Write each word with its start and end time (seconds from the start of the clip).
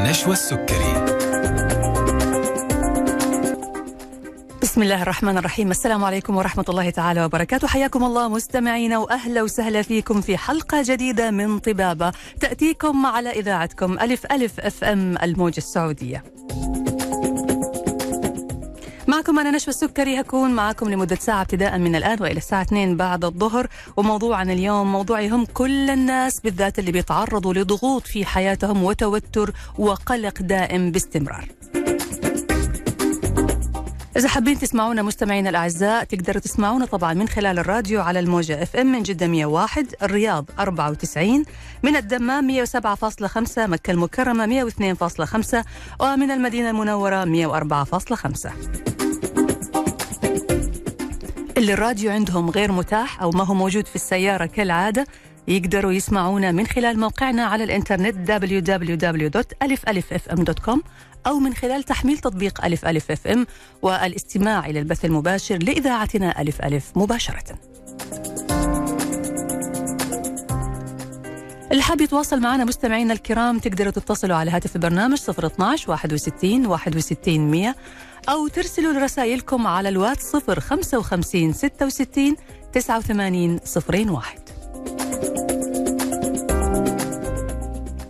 نشوى 0.00 0.32
السكري. 0.32 0.94
بسم 4.62 4.82
الله 4.82 5.02
الرحمن 5.02 5.38
الرحيم. 5.38 5.70
السلام 5.70 6.04
عليكم 6.04 6.36
ورحمة 6.36 6.64
الله 6.68 6.90
تعالى 6.90 7.24
وبركاته. 7.24 7.68
حياكم 7.68 8.04
الله 8.04 8.28
مستمعينا 8.28 8.98
وأهلا 8.98 9.42
وسهلا 9.42 9.82
فيكم 9.82 10.20
في 10.20 10.36
حلقة 10.36 10.82
جديدة 10.82 11.30
من 11.30 11.58
طبابة. 11.58 12.12
تأتيكم 12.40 13.06
على 13.06 13.30
إذاعتكم 13.30 13.98
ألف 13.98 14.26
ألف 14.32 14.60
FM 14.60 15.18
الموجة 15.22 15.58
السعودية. 15.58 16.24
معكم 19.10 19.38
أنا 19.38 19.50
نشوى 19.50 19.74
السكري 19.74 20.20
هكون 20.20 20.50
معكم 20.50 20.88
لمدة 20.90 21.16
ساعة 21.16 21.42
ابتداء 21.42 21.78
من 21.78 21.96
الآن 21.96 22.22
وإلى 22.22 22.36
الساعة 22.36 22.62
2 22.62 22.96
بعد 22.96 23.24
الظهر. 23.24 23.66
وموضوعنا 23.96 24.52
اليوم 24.52 24.92
موضوع 24.92 25.20
يهم 25.20 25.44
كل 25.44 25.90
الناس 25.90 26.40
بالذات 26.40 26.78
اللي 26.78 26.92
بيتعرضوا 26.92 27.54
لضغوط 27.54 28.06
في 28.06 28.24
حياتهم 28.24 28.82
وتوتر 28.84 29.52
وقلق 29.78 30.42
دائم 30.42 30.90
باستمرار. 30.90 31.48
إذا 34.16 34.28
حابين 34.28 34.58
تسمعونا 34.58 35.02
مستمعينا 35.02 35.50
الأعزاء 35.50 36.04
تقدروا 36.04 36.40
تسمعونا 36.40 36.84
طبعا 36.86 37.14
من 37.14 37.28
خلال 37.28 37.58
الراديو 37.58 38.00
على 38.00 38.20
الموجة 38.20 38.62
إف 38.62 38.76
إم 38.76 38.92
من 38.92 39.02
جدة 39.02 39.26
101 39.26 39.86
الرياض 40.02 40.44
94 40.58 41.44
من 41.82 41.96
الدمام 41.96 42.64
107.5 42.66 43.58
مكة 43.58 43.90
المكرمة 43.90 44.70
102.5 44.70 45.64
ومن 46.00 46.30
المدينة 46.30 46.70
المنورة 46.70 47.24
104.5 47.24 49.09
اللي 51.56 51.72
الراديو 51.72 52.10
عندهم 52.10 52.50
غير 52.50 52.72
متاح 52.72 53.22
أو 53.22 53.30
ما 53.30 53.44
هو 53.44 53.54
موجود 53.54 53.86
في 53.86 53.96
السيارة 53.96 54.46
كالعادة 54.46 55.06
يقدروا 55.48 55.92
يسمعونا 55.92 56.52
من 56.52 56.66
خلال 56.66 57.00
موقعنا 57.00 57.44
على 57.44 57.64
الإنترنت 57.64 58.30
www.alifalifm.com 58.30 60.78
أو 61.26 61.38
من 61.38 61.54
خلال 61.54 61.82
تحميل 61.82 62.18
تطبيق 62.18 62.64
ألف 62.64 62.86
ألف 62.86 63.10
أف 63.10 63.26
إم 63.26 63.46
والإستماع 63.82 64.66
إلى 64.66 64.78
البث 64.78 65.04
المباشر 65.04 65.56
لإذاعتنا 65.56 66.40
ألف 66.40 66.62
ألف 66.62 66.92
مباشرة. 66.96 67.44
اللي 71.72 71.82
حاب 71.82 72.00
يتواصل 72.00 72.40
معنا 72.40 72.64
مستمعينا 72.64 73.12
الكرام 73.12 73.58
تقدروا 73.58 73.90
تتصلوا 73.90 74.36
على 74.36 74.50
هاتف 74.50 74.76
البرنامج 74.76 75.18
012 75.30 75.90
61 75.90 76.66
61 76.66 77.38
100 77.50 77.74
أو 78.28 78.48
ترسلوا 78.48 79.04
رسائلكم 79.04 79.66
على 79.66 79.88
الواتس 79.88 80.36
055 80.36 81.52
66 81.52 82.36
89 82.72 83.60
01 83.90 84.38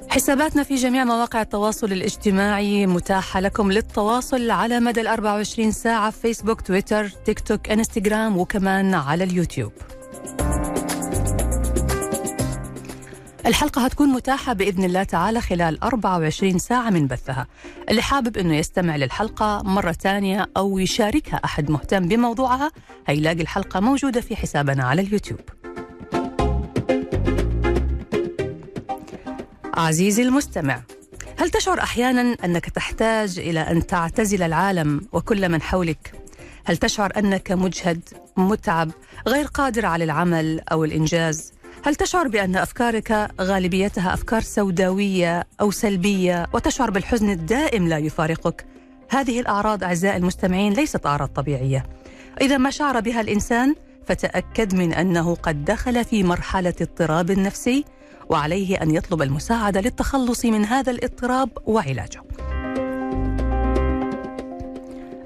حساباتنا 0.08 0.62
في 0.62 0.74
جميع 0.74 1.04
مواقع 1.04 1.42
التواصل 1.42 1.92
الاجتماعي 1.92 2.86
متاحة 2.86 3.40
لكم 3.40 3.72
للتواصل 3.72 4.50
على 4.50 4.80
مدى 4.80 5.00
ال 5.00 5.06
24 5.06 5.72
ساعة 5.72 6.10
في 6.10 6.20
فيسبوك 6.20 6.60
تويتر 6.60 7.08
تيك 7.08 7.40
توك 7.40 7.68
إنستغرام 7.68 8.38
وكمان 8.38 8.94
على 8.94 9.24
اليوتيوب. 9.24 9.72
الحلقة 13.46 13.84
هتكون 13.84 14.08
متاحة 14.08 14.52
بإذن 14.52 14.84
الله 14.84 15.02
تعالى 15.02 15.40
خلال 15.40 15.82
24 15.82 16.58
ساعة 16.58 16.90
من 16.90 17.06
بثها. 17.06 17.46
اللي 17.88 18.02
حابب 18.02 18.36
أنه 18.36 18.56
يستمع 18.56 18.96
للحلقة 18.96 19.62
مرة 19.64 19.92
ثانية 19.92 20.46
أو 20.56 20.78
يشاركها 20.78 21.40
أحد 21.44 21.70
مهتم 21.70 22.08
بموضوعها 22.08 22.70
هيلاقي 23.06 23.42
الحلقة 23.42 23.80
موجودة 23.80 24.20
في 24.20 24.36
حسابنا 24.36 24.84
على 24.84 25.02
اليوتيوب. 25.02 25.40
عزيزي 29.74 30.22
المستمع 30.22 30.82
هل 31.38 31.50
تشعر 31.50 31.80
أحيانا 31.80 32.36
أنك 32.44 32.68
تحتاج 32.70 33.38
إلى 33.38 33.60
أن 33.60 33.86
تعتزل 33.86 34.42
العالم 34.42 35.00
وكل 35.12 35.48
من 35.48 35.62
حولك؟ 35.62 36.12
هل 36.64 36.76
تشعر 36.76 37.12
أنك 37.16 37.52
مجهد 37.52 38.00
متعب 38.36 38.90
غير 39.28 39.46
قادر 39.46 39.86
على 39.86 40.04
العمل 40.04 40.60
أو 40.72 40.84
الإنجاز؟ 40.84 41.52
هل 41.82 41.94
تشعر 41.94 42.28
بأن 42.28 42.56
أفكارك 42.56 43.30
غالبيتها 43.40 44.14
أفكار 44.14 44.40
سوداوية 44.40 45.44
أو 45.60 45.70
سلبية 45.70 46.46
وتشعر 46.52 46.90
بالحزن 46.90 47.30
الدائم 47.30 47.88
لا 47.88 47.98
يفارقك 47.98 48.66
هذه 49.10 49.40
الأعراض 49.40 49.84
أعزائي 49.84 50.16
المستمعين 50.16 50.72
ليست 50.72 51.06
أعراض 51.06 51.28
طبيعية 51.28 51.86
إذا 52.40 52.58
ما 52.58 52.70
شعر 52.70 53.00
بها 53.00 53.20
الإنسان 53.20 53.74
فتأكد 54.06 54.74
من 54.74 54.92
أنه 54.92 55.34
قد 55.34 55.64
دخل 55.64 56.04
في 56.04 56.22
مرحلة 56.22 56.74
اضطراب 56.80 57.30
نفسي 57.30 57.84
وعليه 58.28 58.82
أن 58.82 58.90
يطلب 58.90 59.22
المساعدة 59.22 59.80
للتخلص 59.80 60.44
من 60.44 60.64
هذا 60.64 60.90
الاضطراب 60.90 61.50
وعلاجه. 61.66 62.22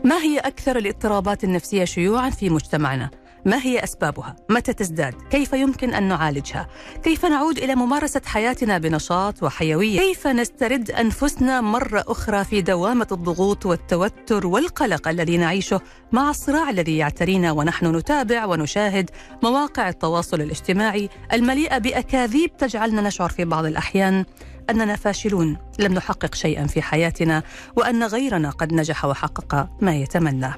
ما 0.04 0.16
هي 0.22 0.38
أكثر 0.38 0.78
الاضطرابات 0.78 1.44
النفسية 1.44 1.84
شيوعا 1.84 2.30
في 2.30 2.50
مجتمعنا؟ 2.50 3.10
ما 3.46 3.62
هي 3.62 3.84
أسبابها؟ 3.84 4.36
متى 4.50 4.72
تزداد؟ 4.72 5.14
كيف 5.30 5.52
يمكن 5.52 5.94
أن 5.94 6.02
نعالجها؟ 6.02 6.68
كيف 7.02 7.26
نعود 7.26 7.58
إلى 7.58 7.74
ممارسة 7.74 8.20
حياتنا 8.26 8.78
بنشاط 8.78 9.42
وحيوية؟ 9.42 9.98
كيف 10.00 10.26
نسترد 10.26 10.90
أنفسنا 10.90 11.60
مرة 11.60 12.04
أخرى 12.08 12.44
في 12.44 12.60
دوامة 12.60 13.06
الضغوط 13.12 13.66
والتوتر 13.66 14.46
والقلق 14.46 15.08
الذي 15.08 15.36
نعيشه 15.36 15.80
مع 16.12 16.30
الصراع 16.30 16.70
الذي 16.70 16.96
يعترينا 16.96 17.52
ونحن 17.52 17.96
نتابع 17.96 18.44
ونشاهد 18.44 19.10
مواقع 19.42 19.88
التواصل 19.88 20.40
الاجتماعي 20.40 21.08
المليئة 21.32 21.78
بأكاذيب 21.78 22.56
تجعلنا 22.56 23.02
نشعر 23.02 23.28
في 23.28 23.44
بعض 23.44 23.64
الأحيان 23.64 24.24
أننا 24.70 24.96
فاشلون 24.96 25.56
لم 25.78 25.94
نحقق 25.94 26.34
شيئا 26.34 26.66
في 26.66 26.82
حياتنا 26.82 27.42
وأن 27.76 28.04
غيرنا 28.04 28.50
قد 28.50 28.72
نجح 28.72 29.04
وحقق 29.04 29.68
ما 29.80 29.94
يتمناه 29.96 30.54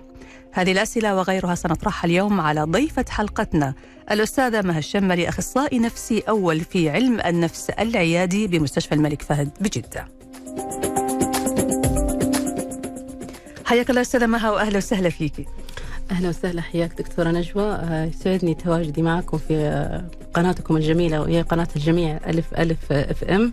هذه 0.57 0.73
الأسئلة 0.73 1.17
وغيرها 1.17 1.55
سنطرحها 1.55 2.07
اليوم 2.09 2.41
على 2.41 2.63
ضيفة 2.63 3.05
حلقتنا 3.09 3.75
الأستاذة 4.11 4.63
مها 4.63 4.79
الشمري 4.79 5.29
أخصائي 5.29 5.79
نفسي 5.79 6.21
أول 6.29 6.61
في 6.61 6.91
علم 6.91 7.21
النفس 7.21 7.71
العيادي 7.71 8.47
بمستشفى 8.47 8.95
الملك 8.95 9.23
فهد 9.23 9.51
بجدة. 9.61 10.09
حياك 13.65 13.91
الله 13.91 14.01
أستاذة 14.01 14.27
مها 14.27 14.51
وأهلا 14.51 14.77
وسهلا 14.77 15.09
فيكي 15.09 15.47
أهلا 16.11 16.29
وسهلا 16.29 16.63
حياك 16.63 16.93
دكتورة 16.99 17.29
نجوى. 17.29 17.79
يسعدني 17.91 18.55
تواجدي 18.55 19.03
معكم 19.03 19.39
في 19.39 20.03
قناتكم 20.35 20.77
الجميلة 20.77 21.21
وهي 21.21 21.43
قناة 21.43 21.69
الجميع 21.77 22.21
ألف 22.27 22.55
ألف 22.55 22.93
أف 22.93 23.25
إم. 23.25 23.43
آه 23.43 23.53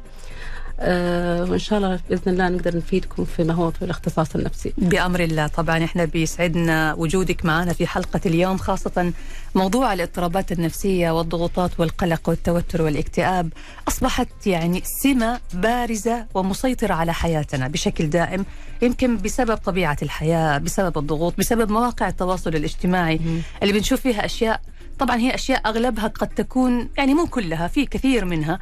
وإن 0.80 1.60
شاء 1.60 1.80
الله 1.80 2.00
بإذن 2.10 2.22
الله 2.34 2.50
نقدر 2.50 2.78
نفيدكم 2.78 3.26
فيما 3.26 3.54
هو 3.54 3.72
في 3.72 3.86
الاختصاص 3.86 4.36
النفسي. 4.36 4.74
بأمر 4.78 5.20
الله 5.20 5.48
طبعا 5.48 5.84
إحنا 5.84 6.06
بيسعدنا 6.06 6.94
وجودك 6.94 7.46
معنا 7.46 7.74
في 7.74 7.88
حلقة 7.88 8.20
اليوم 8.26 8.58
خاصة 8.58 9.14
موضوع 9.56 9.94
الاضطرابات 9.94 10.52
النفسية 10.52 11.12
والضغوطات 11.12 11.80
والقلق 11.80 12.30
والتوتر 12.30 12.82
والاكتئاب 12.82 13.50
أصبحت 13.88 14.48
يعني 14.48 14.82
سمة 14.86 15.40
بارزة 15.54 16.26
ومسيطرة 16.34 16.94
على 16.94 17.14
حياتنا 17.14 17.68
بشكل 17.68 18.10
دائم 18.10 18.46
يمكن 18.82 19.18
بسبب 19.18 19.58
طبيعة 19.58 19.98
الحياة، 20.02 20.58
بسبب 20.58 20.98
الضغوط، 20.98 21.34
بسبب 21.38 21.72
مواقع 21.72 22.08
التواصل 22.08 22.50
الاجتماعي 22.56 23.16
م. 23.16 23.42
اللي 23.64 23.74
بنشوف 23.74 24.02
فيها 24.02 24.26
أشياء 24.26 24.62
طبعا 25.00 25.18
هي 25.18 25.36
أشياء 25.36 25.62
أغلبها 25.66 26.08
قد 26.08 26.28
تكون 26.28 26.90
يعني 26.98 27.14
مو 27.14 27.26
كلها 27.28 27.68
في 27.68 27.86
كثير 27.86 28.26
منها 28.26 28.54
آه 28.54 28.60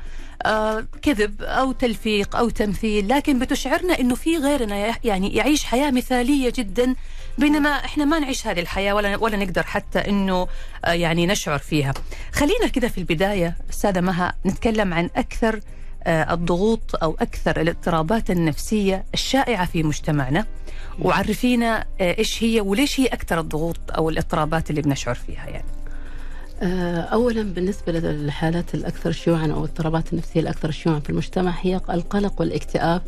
كذب 1.02 1.41
أو 1.41 1.72
تلفيق 1.72 2.35
أو 2.35 2.50
تمثيل 2.50 3.09
لكن 3.09 3.40
بتشعرنا 3.40 4.00
إنه 4.00 4.16
في 4.16 4.38
غيرنا 4.38 4.96
يعني 5.03 5.35
يعيش 5.35 5.63
حياة 5.63 5.91
مثالية 5.91 6.53
جدا 6.56 6.96
بينما 7.38 7.69
إحنا 7.69 8.06
ما 8.06 8.19
نعيش 8.19 8.47
هذه 8.47 8.59
الحياة 8.59 8.94
ولا 8.94 9.18
ولا 9.18 9.38
نقدر 9.38 9.64
حتى 9.64 9.99
إنه 9.99 10.47
آه 10.85 10.91
يعني 10.91 11.28
نشعر 11.28 11.59
فيها. 11.59 11.93
خلينا 12.34 12.67
كذا 12.67 12.88
في 12.88 12.97
البداية 12.97 13.55
أستاذة 13.70 14.02
مها 14.02 14.34
نتكلم 14.46 14.93
عن 14.93 15.09
أكثر 15.16 15.59
آه 16.03 16.34
الضغوط 16.34 17.03
أو 17.03 17.17
أكثر 17.20 17.61
الاضطرابات 17.61 18.32
النفسية 18.32 19.05
الشائعة 19.14 19.66
في 19.66 19.84
مجتمعنا 19.84 20.46
وعرفينا 21.02 21.85
آه 22.02 22.17
إيش 22.17 22.44
هي 22.44 22.61
وليش 22.61 22.99
هي 22.99 23.05
أكثر 23.05 23.40
الضغوط 23.40 23.79
أو 23.97 24.09
الاضطرابات 24.09 24.70
اللي 24.70 24.82
بنشعر 24.82 25.16
فيها 25.16 25.46
يعني. 25.47 25.66
اولا 26.63 27.43
بالنسبة 27.43 27.91
للحالات 27.91 28.73
الأكثر 28.75 29.11
شيوعا 29.11 29.47
أو 29.47 29.58
الاضطرابات 29.58 30.13
النفسية 30.13 30.40
الأكثر 30.40 30.72
شيوعا 30.72 30.99
في 30.99 31.09
المجتمع 31.09 31.53
هي 31.61 31.81
القلق 31.90 32.34
والاكتئاب 32.40 33.02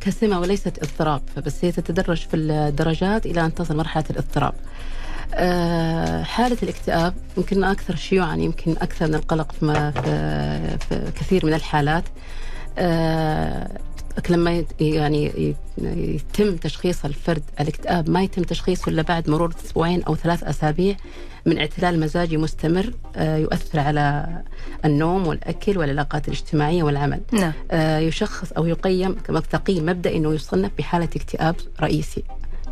كسمة 0.00 0.40
وليست 0.40 0.78
اضطراب 0.82 1.22
فبس 1.36 1.64
هي 1.64 1.72
تتدرج 1.72 2.16
في 2.16 2.36
الدرجات 2.36 3.26
إلى 3.26 3.44
أن 3.44 3.54
تصل 3.54 3.76
مرحلة 3.76 4.04
الاضطراب. 4.10 4.54
حالة 6.24 6.56
الاكتئاب 6.62 7.14
يمكن 7.36 7.64
أكثر 7.64 7.96
شيوعا 7.96 8.36
يمكن 8.36 8.72
أكثر 8.72 9.08
من 9.08 9.14
القلق 9.14 9.52
في, 9.52 9.92
في 10.88 11.12
كثير 11.14 11.46
من 11.46 11.54
الحالات 11.54 12.04
لما 14.30 14.64
يعني 14.80 15.54
يتم 15.84 16.56
تشخيص 16.56 17.04
الفرد 17.04 17.42
الاكتئاب 17.60 18.10
ما 18.10 18.22
يتم 18.22 18.42
تشخيصه 18.42 18.88
إلا 18.88 19.02
بعد 19.02 19.30
مرور 19.30 19.54
أسبوعين 19.64 20.02
أو 20.02 20.16
ثلاث 20.16 20.44
أسابيع 20.44 20.96
من 21.46 21.58
اعتلال 21.58 22.00
مزاجي 22.00 22.36
مستمر 22.36 22.92
آه، 23.16 23.36
يؤثر 23.36 23.80
على 23.80 24.26
النوم 24.84 25.26
والأكل 25.26 25.78
والعلاقات 25.78 26.28
الاجتماعية 26.28 26.82
والعمل. 26.82 27.20
نعم. 27.32 27.52
يشخص 28.02 28.52
أو 28.52 28.66
يقيم 28.66 29.12
تقييم 29.50 29.86
مبدئي 29.86 30.16
إنه 30.16 30.34
يصنف 30.34 30.70
بحالة 30.78 31.08
اكتئاب 31.16 31.56
رئيسي. 31.80 32.22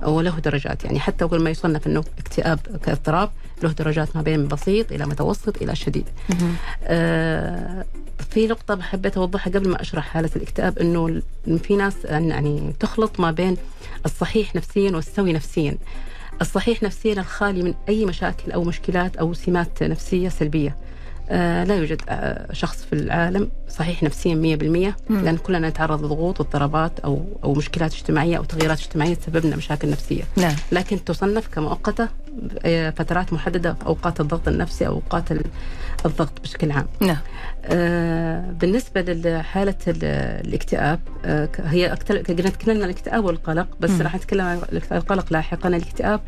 وله 0.03 0.39
درجات 0.39 0.85
يعني 0.85 1.01
حتى 1.01 1.25
قبل 1.25 1.43
ما 1.43 1.51
يصنف 1.51 1.87
إنه 1.87 2.05
اكتئاب 2.19 2.59
كاضطراب 2.59 3.31
له 3.63 3.73
درجات 3.73 4.17
ما 4.17 4.23
بين 4.23 4.49
بسيط 4.49 4.93
إلى 4.93 5.07
متوسط 5.07 5.63
إلى 5.63 5.77
شديد. 5.77 6.05
آه 6.85 7.85
في 8.31 8.47
نقطة 8.47 8.83
حبيت 8.83 9.17
أوضحها 9.17 9.53
قبل 9.53 9.69
ما 9.69 9.81
أشرح 9.81 10.09
حالة 10.09 10.31
الاكتئاب 10.37 10.79
إنه 10.79 11.23
في 11.63 11.77
ناس 11.77 11.95
يعني 12.05 12.73
تخلط 12.81 13.21
ما 13.21 13.31
بين 13.31 13.57
الصحيح 14.07 14.57
نفسيا 14.57 14.91
والسوي 14.91 15.33
نفسيا. 15.33 15.79
الصحيح 16.41 16.83
نفسيا 16.83 17.13
الخالي 17.13 17.63
من 17.63 17.75
أي 17.89 18.05
مشاكل 18.05 18.53
أو 18.53 18.65
مشكلات 18.65 19.17
أو 19.17 19.35
سمات 19.35 19.83
نفسية 19.83 20.29
سلبية. 20.29 20.77
آه 21.31 21.65
لا 21.65 21.75
يوجد 21.75 22.03
آه 22.09 22.53
شخص 22.53 22.85
في 22.85 22.93
العالم 22.93 23.51
صحيح 23.69 24.03
نفسيا 24.03 24.35
100% 25.11 25.11
لأن 25.11 25.37
كلنا 25.37 25.69
نتعرض 25.69 26.05
لضغوط 26.05 26.41
واضطرابات 26.41 27.01
أو 27.01 27.25
أو 27.45 27.55
مشكلات 27.55 27.95
اجتماعية 27.95 28.37
أو 28.37 28.45
تغييرات 28.45 28.81
اجتماعية 28.81 29.15
تسبب 29.15 29.47
لنا 29.47 29.57
مشاكل 29.57 29.91
نفسية. 29.91 30.23
نعم. 30.37 30.55
لكن 30.73 31.05
تصنف 31.05 31.49
كمؤقتة 31.49 32.09
آه، 32.65 32.91
فترات 32.91 33.33
محددة 33.33 33.73
في 33.73 33.87
أوقات 33.87 34.21
الضغط 34.21 34.49
النفسي 34.49 34.87
أو 34.87 34.93
أوقات 34.93 35.25
الضغط 36.07 36.41
بشكل 36.43 36.73
عام. 36.73 36.87
نعم. 37.01 37.17
بالنسبة 38.61 39.01
لحالة 39.09 39.75
الاكتئاب 39.87 41.01
هي 41.65 41.93
عن 42.83 42.85
الاكتئاب 42.85 43.25
والقلق 43.25 43.69
بس 43.81 43.91
راح 44.01 44.15
نتكلم 44.15 44.45
عن 44.45 44.61
القلق 44.93 45.33
لاحقا. 45.33 45.69
الاكتئاب 45.69 46.21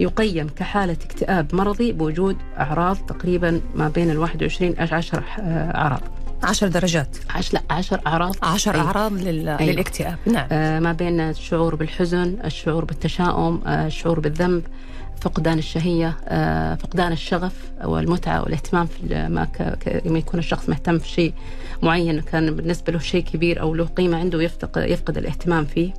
يقيم 0.00 0.48
كحالة 0.48 0.92
اكتئاب 1.06 1.54
مرضي 1.54 1.92
بوجود 1.92 2.36
أعراض 2.58 2.96
تقريبا 2.96 3.60
ما 3.74 3.88
بين 3.88 4.10
ال 4.10 4.18
21 4.18 4.74
10 4.78 5.24
أعراض. 5.38 6.00
عشر 6.42 6.68
درجات. 6.68 7.16
عش 7.30 7.52
لا 7.54 7.60
عشر 7.70 8.00
أعراض. 8.06 8.36
عشر 8.42 8.74
أي. 8.74 8.80
أعراض 8.80 9.12
لل... 9.12 9.48
أيوة. 9.48 9.62
للاكتئاب. 9.72 10.16
نعم. 10.26 10.46
آه 10.52 10.80
ما 10.80 10.92
بين 10.92 11.20
الشعور 11.20 11.74
بالحزن 11.74 12.36
الشعور 12.44 12.84
بالتشاؤم 12.84 13.60
آه 13.66 13.86
الشعور 13.86 14.20
بالذنب 14.20 14.62
فقدان 15.20 15.58
الشهية 15.58 16.16
آه 16.28 16.74
فقدان 16.74 17.12
الشغف 17.12 17.52
والمتعة 17.84 18.42
والاهتمام 18.42 18.86
في 18.86 19.28
ما 19.28 19.44
ك... 19.44 19.78
لما 20.04 20.18
يكون 20.18 20.40
الشخص 20.40 20.68
مهتم 20.68 20.98
في 20.98 21.08
شيء 21.08 21.34
معين 21.82 22.20
كان 22.20 22.56
بالنسبة 22.56 22.92
له 22.92 22.98
شيء 22.98 23.24
كبير 23.24 23.60
أو 23.60 23.74
له 23.74 23.84
قيمة 23.84 24.18
عنده 24.18 24.42
يفقد, 24.42 24.90
يفقد 24.90 25.18
الاهتمام 25.18 25.64
فيه. 25.64 25.92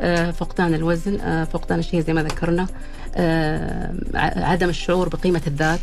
آه 0.00 0.30
فقدان 0.30 0.74
الوزن 0.74 1.20
آه 1.20 1.44
فقدان 1.44 1.78
الشيء 1.78 2.00
زي 2.00 2.12
ما 2.12 2.22
ذكرنا. 2.22 2.62
آه 2.62 2.66
عدم 4.36 4.68
الشعور 4.68 5.08
بقيمة 5.08 5.42
الذات 5.46 5.80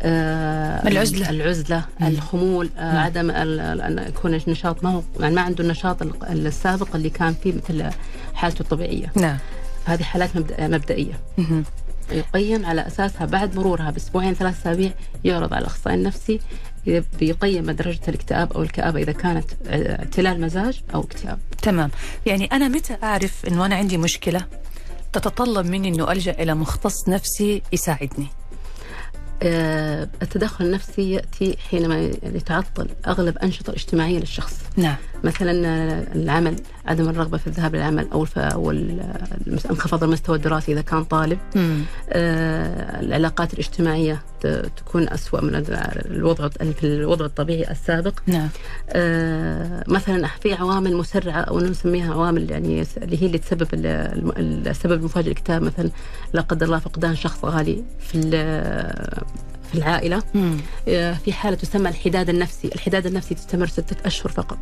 آه 0.00 0.88
العزلة 0.88 1.30
العزلة 1.30 1.84
مم. 2.00 2.06
الخمول 2.06 2.70
آه 2.78 2.92
مم. 2.92 2.98
عدم 2.98 3.30
أن 3.30 4.04
يكون 4.08 4.34
النشاط 4.34 4.84
ما 4.84 4.90
هو 4.90 5.02
يعني 5.20 5.34
ما 5.34 5.40
عنده 5.40 5.64
النشاط 5.64 6.02
السابق 6.30 6.96
اللي 6.96 7.10
كان 7.10 7.34
فيه 7.42 7.52
مثل 7.52 7.90
حالته 8.34 8.62
الطبيعية 8.62 9.12
نعم 9.14 9.38
هذه 9.84 10.02
حالات 10.02 10.30
مبدئية 10.60 11.20
مم. 11.38 11.64
يقيم 12.12 12.66
على 12.66 12.86
أساسها 12.86 13.26
بعد 13.26 13.56
مرورها 13.56 13.90
بأسبوعين 13.90 14.34
ثلاث 14.34 14.60
أسابيع 14.60 14.90
يعرض 15.24 15.54
على 15.54 15.60
الأخصائي 15.60 15.96
النفسي 15.96 16.40
بيقيم 17.20 17.70
درجه 17.70 18.00
الاكتئاب 18.08 18.52
أو 18.52 18.62
الكآبة 18.62 19.02
إذا 19.02 19.12
كانت 19.12 19.44
اعتلال 19.66 20.40
مزاج 20.40 20.80
أو 20.94 21.00
اكتئاب. 21.00 21.38
تمام، 21.62 21.90
يعني 22.26 22.44
أنا 22.52 22.68
متى 22.68 22.96
أعرف 23.02 23.46
انه 23.48 23.66
أنا 23.66 23.74
عندي 23.74 23.96
مشكلة 23.98 24.40
تتطلب 25.12 25.66
مني 25.66 25.88
إنه 25.88 26.12
ألجأ 26.12 26.30
إلى 26.32 26.54
مختص 26.54 27.08
نفسي 27.08 27.62
يساعدني؟ 27.72 28.26
آه، 29.42 30.08
التدخل 30.22 30.64
النفسي 30.64 31.10
يأتي 31.10 31.56
حينما 31.70 32.00
يتعطل 32.22 32.88
أغلب 33.06 33.36
الانشطه 33.36 33.70
الاجتماعيه 33.70 34.18
للشخص. 34.18 34.54
نعم. 34.78 34.96
مثلا 35.24 35.52
العمل، 36.14 36.56
عدم 36.86 37.08
الرغبة 37.08 37.38
في 37.38 37.46
الذهاب 37.46 37.76
للعمل 37.76 38.08
أو 38.12 38.26
أو 38.36 38.70
انخفاض 39.70 40.04
المستوى 40.04 40.36
الدراسي 40.36 40.72
إذا 40.72 40.80
كان 40.80 41.04
طالب. 41.04 41.38
آه 42.10 43.00
العلاقات 43.00 43.52
الاجتماعية 43.54 44.22
تكون 44.76 45.08
أسوأ 45.08 45.40
من 45.40 45.64
الوضع 46.10 46.48
في 46.48 46.84
الوضع 46.84 47.24
الطبيعي 47.24 47.70
السابق. 47.70 48.14
نعم. 48.26 48.48
آه 48.90 49.84
مثلا 49.88 50.28
في 50.40 50.54
عوامل 50.54 50.96
مسرعة 50.96 51.40
أو 51.40 51.60
نسميها 51.60 52.12
عوامل 52.12 52.50
يعني 52.50 52.86
اللي 53.02 53.22
هي 53.22 53.26
اللي 53.26 53.38
تسبب 53.38 53.68
السبب 54.38 54.92
المفاجئ 54.92 55.30
الكتاب 55.30 55.62
مثلا 55.62 55.90
لا 56.32 56.40
قدر 56.40 56.66
الله 56.66 56.78
فقدان 56.78 57.16
شخص 57.16 57.44
غالي 57.44 57.84
في 58.00 58.18
في 59.72 59.78
العائلة. 59.78 60.22
مم. 60.34 60.56
آه، 60.88 61.12
في 61.14 61.32
حالة 61.32 61.56
تسمى 61.56 61.88
الحداد 61.88 62.28
النفسي. 62.28 62.68
الحداد 62.74 63.06
النفسي 63.06 63.34
تستمر 63.34 63.66
ستة 63.66 63.96
أشهر 64.06 64.32
فقط. 64.32 64.58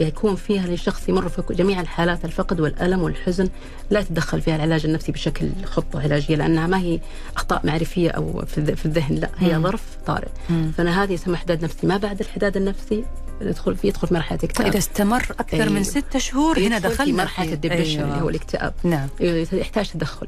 يكون 0.00 0.36
فيها 0.36 0.66
للشخص 0.66 1.08
يمر 1.08 1.28
في 1.28 1.42
جميع 1.54 1.80
الحالات 1.80 2.24
الفقد 2.24 2.60
والألم 2.60 3.02
والحزن 3.02 3.48
لا 3.90 4.00
يتدخل 4.00 4.40
فيها 4.40 4.56
العلاج 4.56 4.86
النفسي 4.86 5.12
بشكل 5.12 5.48
خطة 5.64 6.00
علاجية 6.00 6.36
لأنها 6.36 6.66
ما 6.66 6.78
هي 6.78 7.00
أخطاء 7.36 7.66
معرفية 7.66 8.10
أو 8.10 8.44
في 8.46 8.86
الذهن 8.86 9.14
لا 9.14 9.30
هي 9.38 9.58
ظرف 9.58 9.82
طارئ. 10.06 10.28
فأنا 10.76 11.02
هذه 11.02 11.12
يسمى 11.12 11.36
حداد 11.36 11.64
نفسي. 11.64 11.86
ما 11.86 11.96
بعد 11.96 12.20
الحداد 12.20 12.56
النفسي؟ 12.56 13.04
يدخل 13.40 13.76
في 13.76 13.88
يدخل 13.88 14.08
في 14.08 14.14
مرحلة 14.14 14.38
اكتئاب. 14.44 14.66
فاذا 14.66 14.78
استمر 14.78 15.26
أكثر 15.40 15.62
أيوه. 15.62 15.72
من 15.72 15.84
ستة 15.84 16.18
شهور 16.18 16.58
هنا 16.58 16.78
دخلنا 16.78 17.04
في 17.04 17.12
مرحلة 17.12 17.52
الدبريشن 17.52 17.98
أيوه. 17.98 18.12
اللي 18.12 18.24
هو 18.24 18.28
الاكتئاب. 18.28 18.74
نعم. 18.84 19.08
يحتاج 19.52 19.90
تدخل. 19.90 20.26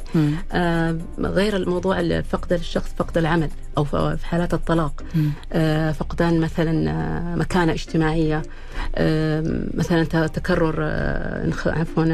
آه 0.53 0.99
غير 1.19 1.56
الموضوع 1.56 2.21
فقد 2.21 2.53
الشخص 2.53 2.91
فقد 2.97 3.19
العمل. 3.19 3.51
أو 3.79 3.85
في 3.85 4.26
حالات 4.26 4.55
الطلاق. 4.55 5.03
آه 5.53 5.93
فقدان 5.93 6.41
مثلا 6.41 6.91
آه 6.91 7.35
مكانة 7.35 7.73
اجتماعية 7.73 8.43
آه 8.94 9.44
مثلا 9.75 10.05
تكرر 10.26 10.75
آه 10.81 11.53
عفوا 11.67 12.05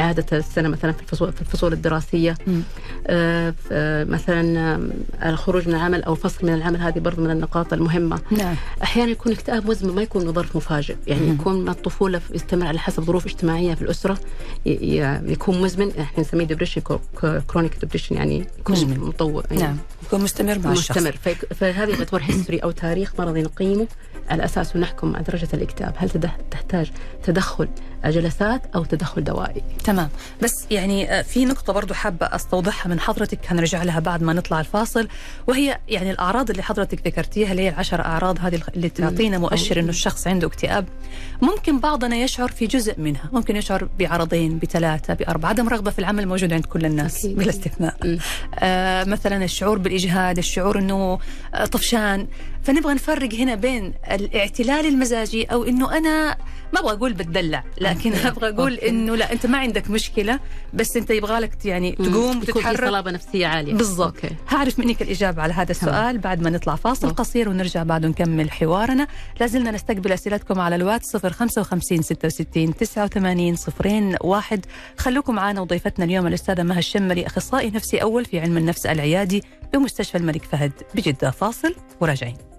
إعادة 0.00 0.38
السنة 0.38 0.68
مثلا 0.68 0.92
في 0.92 1.02
الفصول 1.02 1.32
في 1.32 1.40
الفصول 1.40 1.72
الدراسية. 1.72 2.34
آه 3.06 3.54
مثلا 4.04 4.80
الخروج 5.24 5.68
من 5.68 5.74
العمل 5.74 6.02
أو 6.02 6.14
فصل 6.14 6.46
من 6.46 6.54
العمل 6.54 6.80
هذه 6.80 6.98
برضه 6.98 7.22
من 7.22 7.30
النقاط 7.30 7.72
المهمة. 7.72 8.20
نعم. 8.30 8.54
أحيانا 8.82 9.10
يكون 9.10 9.32
اكتئاب 9.32 9.70
مزمن 9.70 9.94
ما 9.94 10.02
يكون 10.02 10.32
ظرف 10.32 10.56
مفاجئ. 10.56 10.96
يعني 11.06 11.26
مم. 11.26 11.34
يكون 11.34 11.62
من 11.62 11.68
الطفوله 11.68 12.20
يستمر 12.30 12.66
على 12.66 12.78
حسب 12.78 13.02
ظروف 13.02 13.26
اجتماعية 13.26 13.74
في 13.74 13.82
الأسرة. 13.82 14.18
يكون 14.66 15.62
مزمن. 15.62 15.90
إحنا 16.00 16.20
نسميه 16.20 16.44
depression 16.44 16.82
chronic 17.48 17.78
depression 17.80 18.14
يعني 18.16 18.46
يكون 18.58 18.98
مطول 18.98 19.44
يعني 19.50 19.62
نعم. 19.62 19.76
يكون 20.02 20.20
مستمر 20.20 20.58
مع 20.58 20.70
مستمر 20.70 20.72
الشخص. 20.72 21.03
فهذه 21.54 21.96
تعتبر 21.96 22.22
history 22.22 22.58
أو 22.58 22.70
تاريخ 22.70 23.20
مرضي 23.20 23.42
نقيمه 23.42 23.86
على 24.30 24.44
اساسه 24.44 24.78
نحكم 24.80 25.12
مع 25.12 25.20
درجة 25.20 25.48
الإكتئاب. 25.54 25.94
هل 25.96 26.10
تحتاج 26.50 26.90
تدخل 27.22 27.68
جلسات 28.04 28.62
أو 28.74 28.84
تدخل 28.84 29.24
دوائي؟ 29.24 29.62
تمام. 29.84 30.08
بس 30.42 30.66
يعني 30.70 31.10
آه، 31.12 31.22
في 31.22 31.44
نقطة 31.44 31.72
برضو 31.72 31.94
حابة 31.94 32.26
أستوضحها 32.26 32.90
من 32.90 33.00
حضرتك 33.00 33.38
هنرجع 33.46 33.82
لها 33.82 34.00
بعد 34.00 34.22
ما 34.22 34.32
نطلع 34.32 34.60
الفاصل 34.60 35.08
وهي 35.46 35.78
يعني 35.88 36.10
الأعراض 36.10 36.50
اللي 36.50 36.62
حضرتك 36.62 37.06
ذكرتيها 37.06 37.50
اللي 37.50 37.62
هي 37.62 37.68
العشر 37.68 38.00
أعراض 38.00 38.38
هذه 38.40 38.60
اللي 38.76 38.88
تعطينا 38.88 39.38
مؤشر 39.38 39.80
إنه 39.80 39.88
الشخص 39.88 40.26
عنده 40.26 40.46
اكتئاب. 40.46 40.86
ممكن 41.42 41.80
بعضنا 41.80 42.16
يشعر 42.16 42.48
في 42.48 42.66
جزء 42.66 43.00
منها. 43.00 43.30
ممكن 43.32 43.56
يشعر 43.56 43.88
بعرضين 43.98 44.58
بثلاثة 44.58 45.14
بأربعة. 45.14 45.48
عدم 45.48 45.68
رغبة 45.68 45.90
في 45.90 45.98
العمل 45.98 46.28
موجود 46.28 46.52
عند 46.52 46.64
كل 46.64 46.86
الناس 46.86 47.26
بلا 47.26 47.50
استثناء. 47.50 48.18
آه 48.54 49.04
مثلا 49.04 49.44
الشعور 49.44 49.78
بالإجهاد 49.78 50.38
الشعور 50.38 50.78
إنه 50.78 51.18
آه، 51.54 51.64
طفشان. 51.64 52.26
فنبغى 52.64 52.94
نفرق 52.94 53.34
هنا 53.34 53.54
بين 53.54 53.94
الاعتلال 54.10 54.86
المزاجي 54.86 55.44
أو 55.44 55.64
إنه 55.64 55.96
أنا 55.96 56.36
ما 56.72 56.80
أبغى 56.80 56.92
أقول 56.92 57.12
بتدلع 57.12 57.64
لكن 57.80 58.12
أبغى 58.26 58.48
أقول 58.48 58.74
إنه 58.74 59.16
لا 59.16 59.32
أنت 59.32 59.46
ما 59.46 59.58
عندك 59.58 59.90
مشكلة 59.90 60.40
بس 60.74 60.96
أنت 60.96 61.10
يبغى 61.10 61.38
لك 61.38 61.64
يعني 61.64 61.92
تقوم 61.92 62.38
وتتحرك. 62.38 62.76
صلابة 62.76 63.10
نفسية 63.10 63.46
عالية. 63.46 63.74
بالضبط. 63.74 64.16
هعرف 64.48 64.78
منك 64.78 65.02
الإجابة 65.02 65.42
على 65.42 65.52
هذا 65.52 65.70
السؤال 65.70 66.18
بعد 66.18 66.42
ما 66.42 66.50
نطلع 66.50 66.74
فاصل 66.74 67.10
قصير 67.10 67.48
ونرجع 67.48 67.82
بعد 67.82 68.06
نكمل 68.06 68.50
حوارنا. 68.50 69.06
لازلنا 69.40 69.70
نستقبل 69.70 70.12
أسئلتكم 70.12 70.60
على 70.60 70.76
الواتس 70.76 71.16
055 71.16 72.02
66 72.02 72.74
89 72.76 73.56
صفرين 73.56 74.16
واحد. 74.20 74.66
خلوكم 74.98 75.34
معنا 75.34 75.60
وضيفتنا 75.60 76.04
اليوم 76.04 76.26
الأستاذة 76.26 76.62
مها 76.62 76.78
الشمري 76.78 77.26
أخصائي 77.26 77.70
نفسي 77.70 78.02
أول 78.02 78.24
في 78.24 78.40
علم 78.40 78.56
النفس 78.56 78.86
العيادي 78.86 79.42
بمستشفى 79.72 80.18
الملك 80.18 80.42
فهد 80.42 80.72
بجدة. 80.94 81.30
فاصل 81.30 81.74
وراجعين. 82.00 82.53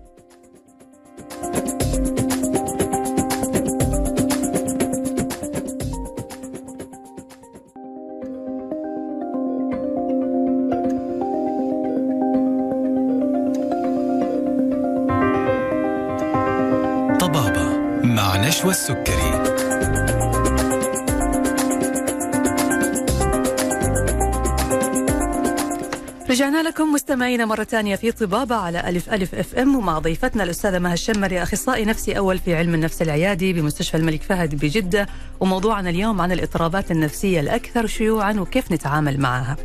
مستمعينا 27.15 27.45
مرة 27.45 27.63
ثانية 27.63 27.95
في 27.95 28.11
طبابة 28.11 28.55
على 28.55 28.89
ألف 28.89 29.09
ألف 29.09 29.35
FM 29.35 29.75
ومع 29.75 29.99
ضيفتنا 29.99 30.43
الأستاذة 30.43 30.79
مها 30.79 30.93
الشمري 30.93 31.43
أخصائي 31.43 31.85
نفسي 31.85 32.17
أول 32.17 32.39
في 32.39 32.55
علم 32.55 32.73
النفس 32.73 33.01
العيادي 33.01 33.53
بمستشفى 33.53 33.97
الملك 33.97 34.21
فهد 34.21 34.55
بجدة 34.55 35.07
وموضوعنا 35.39 35.89
اليوم 35.89 36.21
عن 36.21 36.31
الاضطرابات 36.31 36.91
النفسية 36.91 37.39
الأكثر 37.39 37.87
شيوعا 37.87 38.33
وكيف 38.33 38.71
نتعامل 38.71 39.19
معها. 39.19 39.57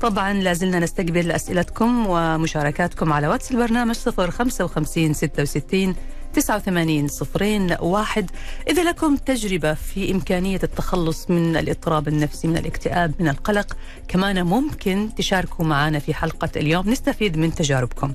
طبعا 0.00 0.32
لازلنا 0.32 0.78
نستقبل 0.78 1.30
أسئلتكم 1.30 2.06
ومشاركاتكم 2.06 3.12
على 3.12 3.28
واتس 3.28 3.50
البرنامج 3.52 3.94
055 3.96 5.12
66 5.12 5.94
89 6.34 7.08
صفرين 7.08 7.76
واحد. 7.80 8.30
إذا 8.70 8.82
لكم 8.84 9.16
تجربة 9.16 9.74
في 9.74 10.12
إمكانية 10.12 10.60
التخلص 10.62 11.30
من 11.30 11.56
الاضطراب 11.56 12.08
النفسي 12.08 12.48
من 12.48 12.56
الاكتئاب 12.56 13.14
من 13.20 13.28
القلق 13.28 13.76
كمان 14.08 14.42
ممكن 14.42 15.08
تشاركوا 15.16 15.64
معنا 15.64 15.98
في 15.98 16.14
حلقة 16.14 16.50
اليوم. 16.56 16.90
نستفيد 16.90 17.36
من 17.36 17.54
تجاربكم. 17.54 18.12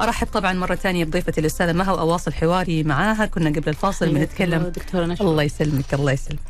أرحب 0.00 0.26
طبعا 0.26 0.52
مرة 0.52 0.74
ثانية 0.74 1.04
بضيفتي 1.04 1.40
الأستاذة 1.40 1.72
مها 1.72 1.92
وأواصل 1.92 2.32
حواري 2.32 2.82
معاها. 2.82 3.26
كنا 3.26 3.50
قبل 3.50 3.68
الفاصل 3.68 4.08
بنتكلم 4.08 4.72
الله 5.20 5.42
يسلمك 5.42 5.94
الله 5.94 6.12
يسلمك. 6.12 6.40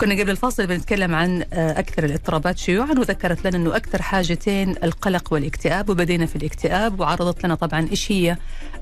كنا 0.00 0.14
قبل 0.14 0.30
الفاصل 0.30 0.66
بنتكلم 0.66 1.14
عن 1.14 1.44
آه، 1.52 1.78
أكثر 1.78 2.04
الاضطرابات 2.04 2.58
شيوعا 2.58 2.92
وذكرت 2.92 3.46
لنا 3.46 3.56
أنه 3.56 3.76
أكثر 3.76 4.02
حاجتين 4.02 4.74
القلق 4.84 5.32
والاكتئاب 5.32 5.90
وبدينا 5.90 6.26
في 6.26 6.36
الاكتئاب 6.36 7.00
وعرضت 7.00 7.44
لنا 7.44 7.54
طبعا 7.54 7.88
إيش 7.90 8.12
هي 8.12 8.36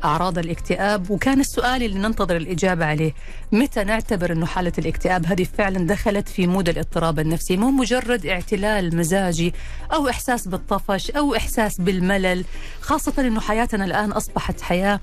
أعراض 0.04 0.38
الاكتئاب. 0.38 1.10
وكان 1.10 1.40
السؤال 1.40 1.81
اللي 1.86 1.98
ننتظر 1.98 2.36
الإجابة 2.36 2.84
عليه. 2.84 3.14
متى 3.52 3.84
نعتبر 3.84 4.32
أنه 4.32 4.46
حالة 4.46 4.72
الاكتئاب 4.78 5.26
هذه 5.26 5.46
فعلا 5.58 5.86
دخلت 5.86 6.28
في 6.28 6.46
مود 6.46 6.68
الاضطراب 6.68 7.18
النفسي؟ 7.18 7.56
مو 7.56 7.70
مجرد 7.70 8.26
اعتلال 8.26 8.96
مزاجي 8.96 9.54
أو 9.92 10.08
إحساس 10.08 10.48
بالطفش 10.48 11.10
أو 11.10 11.34
إحساس 11.36 11.80
بالملل 11.80 12.44
خاصة 12.80 13.14
أنه 13.18 13.40
حياتنا 13.40 13.84
الآن 13.84 14.12
أصبحت 14.12 14.60
حياة 14.60 15.00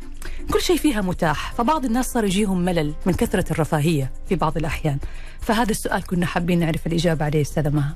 كل 0.52 0.62
شيء 0.62 0.78
فيها 0.78 1.02
متاح 1.02 1.54
فبعض 1.54 1.86
الناس 1.86 2.06
صار 2.12 2.24
يجيهم 2.24 2.66
ملل 2.66 2.94
من 3.06 3.14
كثرة 3.14 3.52
الرفاهية 3.52 4.12
في 4.30 4.36
بعض 4.36 4.58
الأحيان. 4.58 4.98
فهذا 5.42 5.72
السؤال 5.72 6.04
كنا 6.04 6.26
حابين 6.26 6.60
نعرف 6.60 6.88
الإجابة 6.88 7.26
عليه 7.26 7.42
أستاذة 7.42 7.70
مها. 7.70 7.96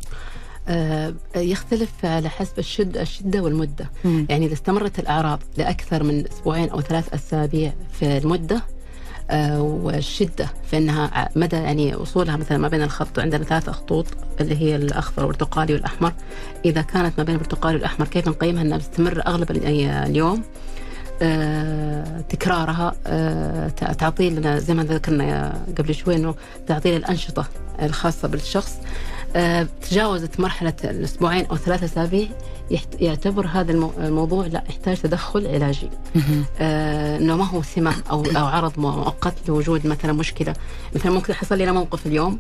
يختلف 1.36 1.90
على 2.06 2.30
حسب 2.30 2.60
الشدة 2.60 3.02
الشدة 3.02 3.42
والمدة. 3.42 3.90
مم. 4.06 4.26
يعني 4.30 4.46
إذا 4.46 4.54
استمرت 4.54 5.00
الأعراض 5.00 5.40
لأكثر 5.58 6.04
من 6.04 6.26
أسبوعين 6.28 6.70
أو 6.70 6.82
ثلاث 6.82 7.14
أسابيع 7.14 7.74
في 8.00 8.18
المدة 8.18 8.62
آه، 9.30 9.62
أنها 10.74 11.08
ع- 11.14 11.30
مدى 11.36 11.56
يعني 11.56 11.96
وصولها 11.96 12.38
مثلا 12.38 12.58
ما 12.58 12.68
بين 12.68 12.82
الخط 12.82 13.20
عندنا 13.20 13.44
ثلاث 13.44 13.70
خطوط 13.70 14.06
اللي 14.42 14.56
هي 14.58 14.76
الأخضر 14.76 15.26
والبرتقالي 15.26 15.74
والأحمر. 15.74 16.14
إذا 16.66 16.82
كانت 16.82 17.14
ما 17.18 17.24
بين 17.24 17.36
البرتقالي 17.36 17.76
والأحمر 17.76 18.08
كيف 18.08 18.28
نقيمها؟ 18.28 18.62
أنها 18.62 18.78
تستمر 18.78 19.22
أغلب 19.28 19.52
ال- 19.52 19.66
اليوم. 19.90 20.44
آه، 21.22 22.22
تكرارها 22.30 22.96
آه، 23.08 23.68
تع- 23.70 23.94
تعطي 23.94 24.30
لنا 24.30 24.60
زي 24.60 24.74
ما 24.74 24.84
ذكرنا 24.84 25.60
قبل 25.78 25.96
شوي 25.96 26.16
إنه 26.16 26.36
تعطي 26.68 26.98
الأنشطة 26.98 27.46
الخاصة 27.82 28.28
بالشخص. 28.28 28.78
آه، 28.78 28.84
تجاوزت 29.90 30.40
مرحلة 30.40 30.74
الأسبوعين 30.84 31.46
أو 31.46 31.58
ثلاثة 31.58 31.86
أسابيع. 31.86 32.28
يعتبر 33.00 33.48
هذا 33.48 33.72
المو- 33.72 33.92
الموضوع 33.98 34.46
لا 34.46 34.64
يحتاج 34.70 35.02
تدخل 35.02 35.48
علاجي 35.48 35.90
آه، 36.60 37.18
إنه 37.18 37.36
ما 37.38 37.44
هو 37.46 37.62
سمه 37.62 37.96
أو 38.12 38.24
أو 38.26 38.46
عرض 38.46 38.80
مؤقت 38.80 39.34
لوجود 39.48 39.88
مثلا 39.88 40.14
مشكلة 40.14 40.54
مثلا 40.96 41.12
ممكن 41.12 41.34
حصل 41.34 41.58
لي 41.58 41.64
أنا 41.64 41.72
موقف 41.72 42.08
اليوم. 42.08 42.40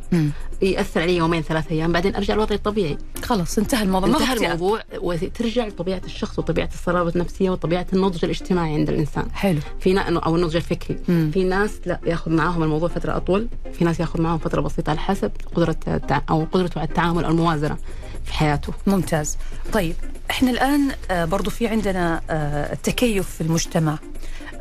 يأثر 0.61 1.01
علي 1.01 1.17
يومين 1.17 1.41
ثلاثة 1.41 1.71
أيام 1.71 1.91
بعدين 1.91 2.15
أرجع 2.15 2.33
لوضعي 2.35 2.57
الطبيعي 2.57 2.97
خلاص 3.23 3.57
انتهى 3.57 3.83
الموضوع 3.83 4.09
انتهى. 4.09 4.33
الموضوع 4.53 4.79
وترجع 5.01 5.67
لطبيعة 5.67 6.01
الشخص 6.05 6.39
وطبيعة 6.39 6.69
الصلابة 6.73 7.09
النفسية 7.15 7.49
وطبيعة 7.49 7.85
النضج 7.93 8.19
الاجتماعي 8.25 8.73
عند 8.73 8.89
الإنسان 8.89 9.31
حلو 9.33 9.59
في. 9.79 9.93
أو 9.99 10.35
النضج 10.35 10.55
الفكري 10.55 10.97
مم. 11.07 11.31
في 11.33 11.43
ناس 11.43 11.71
لا 11.85 11.99
يأخذ 12.05 12.31
معاهم 12.31 12.63
الموضوع 12.63 12.89
فترة 12.89 13.17
أطول 13.17 13.47
في 13.73 13.85
ناس 13.85 13.99
يأخذ 13.99 14.21
معاهم 14.21 14.37
فترة 14.37 14.61
بسيطة 14.61 14.89
على 14.89 14.99
حسب 14.99 15.31
قدرة. 15.55 15.75
أو 16.29 16.45
قدرته 16.51 16.79
على 16.79 16.87
التعامل 16.89 17.25
أو 17.25 17.31
الموازنة 17.31 17.77
في 18.25 18.33
حياته. 18.33 18.73
ممتاز. 18.87 19.37
طيب 19.73 19.95
إحنا 20.31 20.49
الآن 20.49 20.91
آه، 21.11 21.25
برضو 21.25 21.49
في 21.49 21.67
عندنا 21.67 22.21
آه، 22.29 22.73
التكيف 22.73 23.29
في 23.29 23.41
المجتمع. 23.41 23.97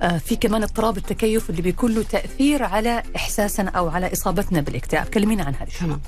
آه، 0.01 0.19
في 0.19 0.37
كمان 0.37 0.63
اضطراب 0.63 0.97
التكيف 0.97 1.51
اللي 1.51 1.63
بيكون 1.63 1.95
له 1.95 2.03
تأثير 2.03 2.63
على 2.63 3.03
إحساسنا 3.17 3.71
أو 3.71 3.89
على 3.89 4.13
إصابتنا 4.13 4.61
بالاكتئاب. 4.61 5.07
كلمينا 5.07 5.45
عن 5.45 5.55
هذا 5.55 5.67
الشيء 5.67 5.81
تمام. 5.81 6.01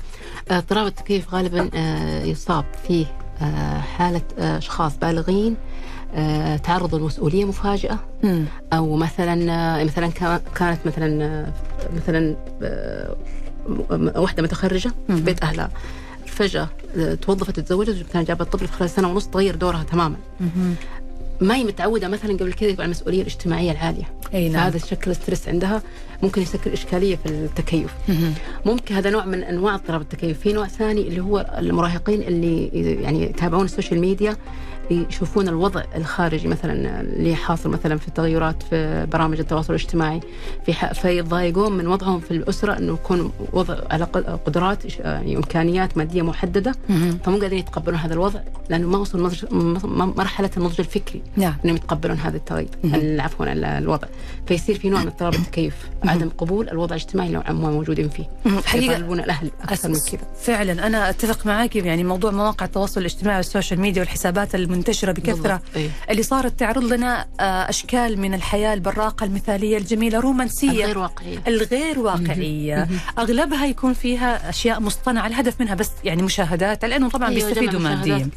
آه، 0.51 0.57
اضطراب 0.57 0.87
التكيف 0.87 1.33
غالبا 1.33 1.69
آه، 1.75 2.23
يصاب 2.23 2.65
فيه 2.87 3.05
آه، 3.41 3.79
حالة 3.79 4.21
آه، 4.39 4.57
أشخاص 4.57 4.97
بالغين 4.97 5.55
آه، 6.15 6.57
تعرضوا 6.57 6.99
لمسؤوليه 6.99 7.45
مفاجئة. 7.45 7.99
مم. 8.23 8.45
أو 8.73 8.95
مثلا 8.95 9.51
آه، 9.51 9.83
مثلا 9.83 10.07
كا- 10.07 10.41
كانت 10.55 10.79
مثلا 10.85 11.23
آه، 11.25 11.53
مثلا 11.95 12.35
آه، 12.63 13.15
م- 13.69 14.11
واحدة 14.19 14.43
متخرجة 14.43 14.91
في. 15.09 15.15
بيت 15.23 15.43
أهلها. 15.43 15.69
فجأة 16.35 16.69
آه، 16.97 17.15
توظفت 17.15 17.59
وتزوجت 17.59 18.05
كانت 18.13 18.27
جابت 18.27 18.53
طفل 18.53 18.67
في 18.67 18.73
خلال 18.73 18.89
سنة 18.89 19.09
ونص 19.11 19.27
تغير 19.27 19.55
دورها 19.55 19.83
تماما. 19.83 20.15
ما 21.41 21.55
هي 21.55 21.63
متعودة 21.63 22.07
مثلا 22.07 22.33
قبل 22.33 22.53
كذا 22.53 22.69
يبقى 22.69 22.85
المسؤولية 22.85 23.21
الاجتماعية 23.21 23.71
العالية. 23.71 24.13
أي 24.33 24.49
نعم. 24.49 24.71
فهذا 24.71 24.85
شكل 24.85 25.15
stress 25.15 25.47
عندها 25.47 25.81
ممكن 26.23 26.41
يشكل 26.41 26.71
إشكالية 26.71 27.15
في 27.15 27.25
التكيف. 27.29 27.93
ممكن 28.65 28.95
هذا 28.95 29.09
نوع 29.09 29.25
من 29.25 29.43
أنواع 29.43 29.75
اضطراب 29.75 30.01
التكيف. 30.01 30.39
في 30.39 30.53
نوع 30.53 30.67
ثاني 30.67 31.01
اللي 31.01 31.21
هو 31.21 31.55
المراهقين 31.57 32.21
اللي 32.21 32.67
يعني 33.01 33.23
يتابعون 33.23 33.65
ال 33.65 33.70
social 33.70 33.99
media 33.99 34.37
يشوفون 34.91 35.47
الوضع 35.47 35.83
الخارجي 35.95 36.47
مثلا 36.47 37.01
اللي 37.01 37.35
حاصل 37.35 37.69
مثلا 37.69 37.97
في 37.97 38.07
التغيرات 38.07 38.63
في 38.63 39.07
برامج 39.11 39.39
التواصل 39.39 39.73
الاجتماعي 39.73 40.19
في 40.65 40.73
فيتضايقون 40.93 41.71
من 41.77 41.87
وضعهم 41.87 42.19
في 42.19 42.31
الأسرة 42.31 42.77
إنه 42.77 42.93
يكون 42.93 43.31
وضع 43.53 43.77
على 43.91 44.03
قدرات 44.45 44.99
يعني 44.99 45.37
إمكانيات 45.37 45.97
مادية 45.97 46.21
محددة. 46.21 46.71
فمو 47.23 47.37
قادرين 47.37 47.59
يتقبلون 47.59 47.99
هذا 47.99 48.13
الوضع 48.13 48.39
لأنه 48.69 48.87
ما 48.87 48.97
وصل 48.97 49.19
مرحلة 50.17 50.49
النضج 50.57 50.75
الفكري. 50.79 51.21
نعم. 51.35 51.55
إنهم 51.65 51.75
يتقبلون 51.75 52.17
هذا 52.17 52.37
التغير 52.37 52.67
مهم. 52.83 53.21
عفوا 53.21 53.45
ال- 53.53 53.65
الوضع. 53.65 54.07
فيصير 54.47 54.79
في 54.79 54.89
نوع 54.89 55.01
من 55.01 55.07
اضطراب 55.07 55.33
التكيف 55.33 55.75
عدم 56.03 56.29
قبول 56.37 56.69
الوضع 56.69 56.95
الاجتماعي 56.95 57.27
اللي 57.27 57.43
هم 57.47 57.61
موجودين 57.61 58.09
فيه. 58.09 58.23
حقيقة 58.65 58.91
يطالبون 58.93 59.19
الأهل 59.19 59.51
أكثر 59.61 59.89
من 59.89 59.95
كذا. 60.11 60.21
فعلا. 60.41 60.87
أنا 60.87 61.09
أتفق 61.09 61.45
معك 61.45 61.75
يعني 61.75 62.03
موضوع 62.03 62.31
مواقع 62.31 62.65
التواصل 62.65 62.99
الاجتماعي 63.01 63.37
وال 63.37 63.48
social 63.48 63.79
media 63.79 64.01
والحسابات 64.01 64.55
المنتشره 64.75 65.11
بكثرة. 65.11 65.61
إيه. 65.75 65.89
اللي 66.09 66.23
صارت 66.23 66.59
تعرض 66.59 66.83
لنا 66.93 67.25
آه، 67.39 67.43
أشكال 67.69 68.19
من 68.19 68.33
الحياة 68.33 68.73
البراقة 68.73 69.23
المثالية 69.23 69.77
الجميلة 69.77 70.19
رومانسية. 70.19 70.85
غير 70.85 70.97
واقعية. 70.97 71.37
الغير 71.47 71.99
واقعية. 71.99 72.87
أغلبها 73.19 73.65
يكون 73.65 73.93
فيها 73.93 74.49
أشياء 74.49 74.79
مصطنعة 74.79 75.27
الهدف 75.27 75.61
منها 75.61 75.75
بس 75.75 75.91
يعني 76.03 76.21
مشاهدات. 76.23 76.85
لأنه 76.85 77.09
طبعا 77.09 77.29
أيوة، 77.29 77.47
بيستفيدوا 77.49 77.79
ماديا. 77.79 78.29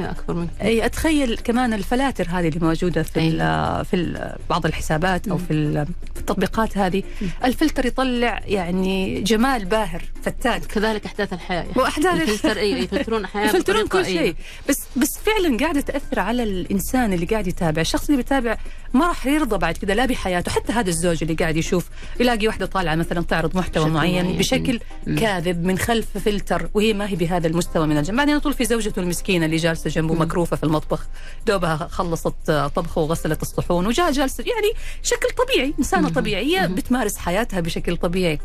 أكبر 0.00 0.34
من. 0.34 0.48
إي 0.62 0.86
أتخيل 0.86 1.38
كمان 1.38 1.72
الفلاتر 1.72 2.26
هذه 2.30 2.48
اللي 2.48 2.60
موجودة 2.66 3.02
في 3.02 3.20
ال 3.20 3.84
في 3.84 3.96
ال 3.96 4.36
بعض 4.50 4.66
الحسابات 4.66 5.28
أو 5.28 5.38
في 5.38 5.52
ال- 5.52 5.86
في 6.14 6.20
التطبيقات 6.20 6.78
هذه. 6.78 7.02
الفلتر 7.44 7.86
يطلع 7.86 8.40
يعني 8.46 9.20
جمال 9.20 9.64
باهر 9.64 10.02
فتات 10.22 10.64
كذلك 10.66 11.04
أحداث 11.06 11.32
الحياة. 11.32 11.66
وأحداث 11.76 12.22
الفلتر 12.22 12.58
إي 12.58 12.72
يفلترون 12.82 13.26
حياة 13.26 13.46
يفلترون 13.46 13.86
كل. 13.86 14.04
شيء. 14.04 14.34
بس 14.68 14.78
بس 14.96 15.18
فعلا 15.26 15.56
قاعدة 15.58 15.83
تاثر 15.86 16.20
على 16.20 16.42
الإنسان 16.42 17.12
اللي 17.12 17.26
قاعد 17.26 17.46
يتابع. 17.46 17.80
الشخص 17.80 18.04
اللي 18.04 18.16
بيتابع 18.16 18.58
ما 18.94 19.06
راح 19.06 19.26
يرضى 19.26 19.58
بعد 19.58 19.76
كذا 19.76 19.94
لا 19.94 20.06
بحياته. 20.06 20.50
حتى 20.50 20.72
هذا 20.72 20.88
الزوج 20.88 21.18
اللي 21.22 21.34
قاعد 21.34 21.56
يشوف 21.56 21.88
يلاقي 22.20 22.46
واحدة 22.46 22.66
طالعة 22.66 22.94
مثلا 22.94 23.22
تعرض 23.22 23.56
محتوى 23.56 23.90
معين. 23.90 24.38
بشكل. 24.38 24.80
كاذب 25.18 25.64
من 25.64 25.78
خلف 25.78 26.18
فلتر 26.18 26.68
وهي 26.74 26.92
ما 26.92 27.08
هي 27.08 27.16
بهذا 27.16 27.46
المستوى 27.46 27.86
من 27.86 27.98
الجمال 27.98 28.16
بعدين 28.16 28.38
طول 28.38 28.54
في 28.54 28.64
زوجته 28.64 29.00
المسكينة 29.00 29.46
اللي 29.46 29.56
جالسة 29.56 29.90
جنبه 29.90 30.14
مكروفة 30.14 30.56
في 30.56 30.64
المطبخ. 30.64 31.06
دوبها 31.46 31.88
خلصت 31.90 32.50
طبخه 32.50 33.00
وغسلت 33.00 33.42
الصحون 33.42 33.86
وجاء 33.86 34.12
جالسة 34.12 34.44
يعني 34.46 34.72
شكل 35.02 35.28
طبيعي 35.44 35.74
إنسانة 35.78 36.08
طبيعية 36.08 36.66
بتمارس 36.66 37.16
حياتها 37.16 37.60
بشكل 37.60 37.96
طبيعي. 37.96 38.38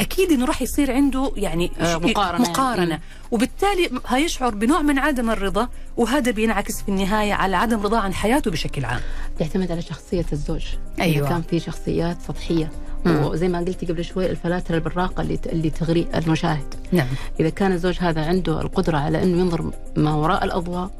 أكيد 0.00 0.32
إنه 0.32 0.44
راح 0.44 0.62
يصير 0.62 0.92
عنده 0.92 1.32
يعني 1.36 1.70
آه، 1.80 1.96
مقارنة. 1.96 2.50
مقارنة 2.50 2.94
مم. 2.94 3.00
وبالتالي 3.30 3.90
هيشعر 4.06 4.54
بنوع 4.54 4.82
من 4.82 4.98
عدم 4.98 5.30
الرضا 5.30 5.68
وهذا 5.96 6.30
بينعكس 6.30 6.82
في 6.82 6.88
النهاية 6.88 7.32
على 7.32 7.56
عدم 7.56 7.80
رضاه 7.80 7.98
عن 7.98 8.14
حياته 8.14 8.50
بشكل 8.50 8.84
عام 8.84 9.00
يعتمد 9.40 9.70
على 9.72 9.82
شخصية 9.82 10.26
الزوج 10.32 10.64
أيوة. 11.00 11.26
إذا 11.26 11.28
كان 11.28 11.42
في 11.42 11.58
شخصيات 11.60 12.16
سطحية 12.28 12.70
مم. 13.04 13.24
وزي 13.24 13.48
ما 13.48 13.58
قلتي 13.58 13.86
قبل 13.86 14.04
شوي 14.04 14.30
الفلاتر 14.30 14.74
البراقة 14.74 15.20
اللي 15.20 15.38
اللي 15.46 15.70
تغري 15.70 16.06
المشاهد 16.14 16.74
نعم 16.92 17.06
إذا 17.40 17.48
كان 17.48 17.72
الزوج 17.72 17.96
هذا 18.00 18.24
عنده 18.24 18.60
القدرة 18.60 18.98
على 18.98 19.22
إنه 19.22 19.40
ينظر 19.40 19.70
ما 19.96 20.14
وراء 20.14 20.44
الأضواء 20.44 20.90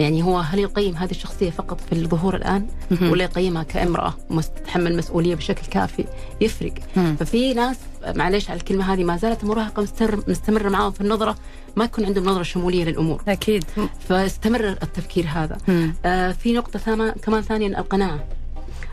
يعني 0.00 0.22
هو 0.22 0.38
هل 0.38 0.58
يقيم 0.58 0.96
هذه 0.96 1.10
الشخصية 1.10 1.50
فقط 1.50 1.80
في 1.80 1.92
الظهور 1.92 2.36
الآن 2.36 2.66
مهم. 2.90 3.10
ولا 3.10 3.24
يقيمها 3.24 3.62
كامرأة 3.62 4.14
تتحمل 4.56 4.96
مسؤولية 4.96 5.34
بشكل 5.34 5.66
كافي 5.66 6.04
يفرق. 6.40 6.74
ففي 7.20 7.54
ناس 7.54 7.76
معلش 8.16 8.50
على 8.50 8.60
الكلمة 8.60 8.92
هذه 8.92 9.04
ما 9.04 9.16
زالت 9.16 9.42
المراهقه 9.42 9.82
مستمر 9.82 10.24
مستمرة 10.28 10.68
معاهم 10.68 10.90
في 10.92 11.00
النظرة 11.00 11.36
ما 11.76 11.84
يكون 11.84 12.04
عندهم 12.04 12.24
نظرة 12.24 12.42
شمولية 12.42 12.84
للأمور 12.84 13.22
أكيد 13.28 13.64
فاستمر 14.08 14.68
التفكير 14.68 15.26
هذا. 15.28 15.58
آه 16.04 16.32
في 16.32 16.52
نقطة 16.52 16.78
ثانية 16.78 17.10
كمان 17.10 17.74
القناعة 17.78 18.24